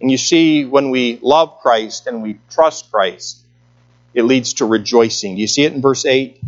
[0.00, 3.40] And you see, when we love Christ and we trust Christ,
[4.14, 5.34] it leads to rejoicing.
[5.34, 6.40] Do you see it in verse 8?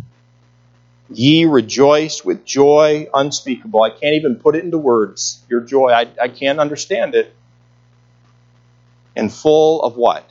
[1.09, 3.81] Ye rejoice with joy unspeakable.
[3.81, 5.43] I can't even put it into words.
[5.49, 7.33] Your joy, I, I can't understand it.
[9.15, 10.30] And full of what?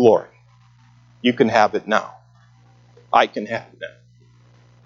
[0.00, 0.28] Glory.
[1.20, 2.14] You can have it now.
[3.12, 3.88] I can have it now.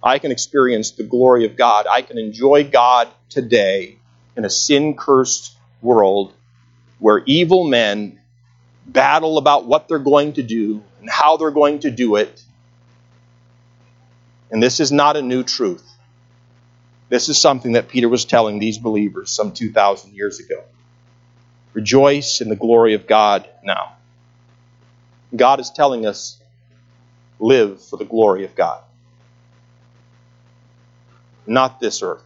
[0.03, 1.87] I can experience the glory of God.
[1.89, 3.97] I can enjoy God today
[4.37, 6.33] in a sin cursed world
[6.99, 8.19] where evil men
[8.89, 12.43] battle about what they're going to do and how they're going to do it.
[14.51, 15.89] And this is not a new truth.
[17.09, 20.65] This is something that Peter was telling these believers some 2,000 years ago.
[21.73, 23.93] Rejoice in the glory of God now.
[25.37, 26.41] God is telling us,
[27.39, 28.83] live for the glory of God.
[31.47, 32.25] Not this earth.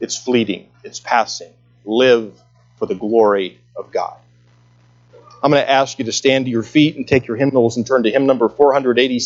[0.00, 1.52] It's fleeting, it's passing.
[1.84, 2.34] Live
[2.78, 4.16] for the glory of God.
[5.42, 7.86] I'm going to ask you to stand to your feet and take your hymnals and
[7.86, 9.20] turn to hymn number 486.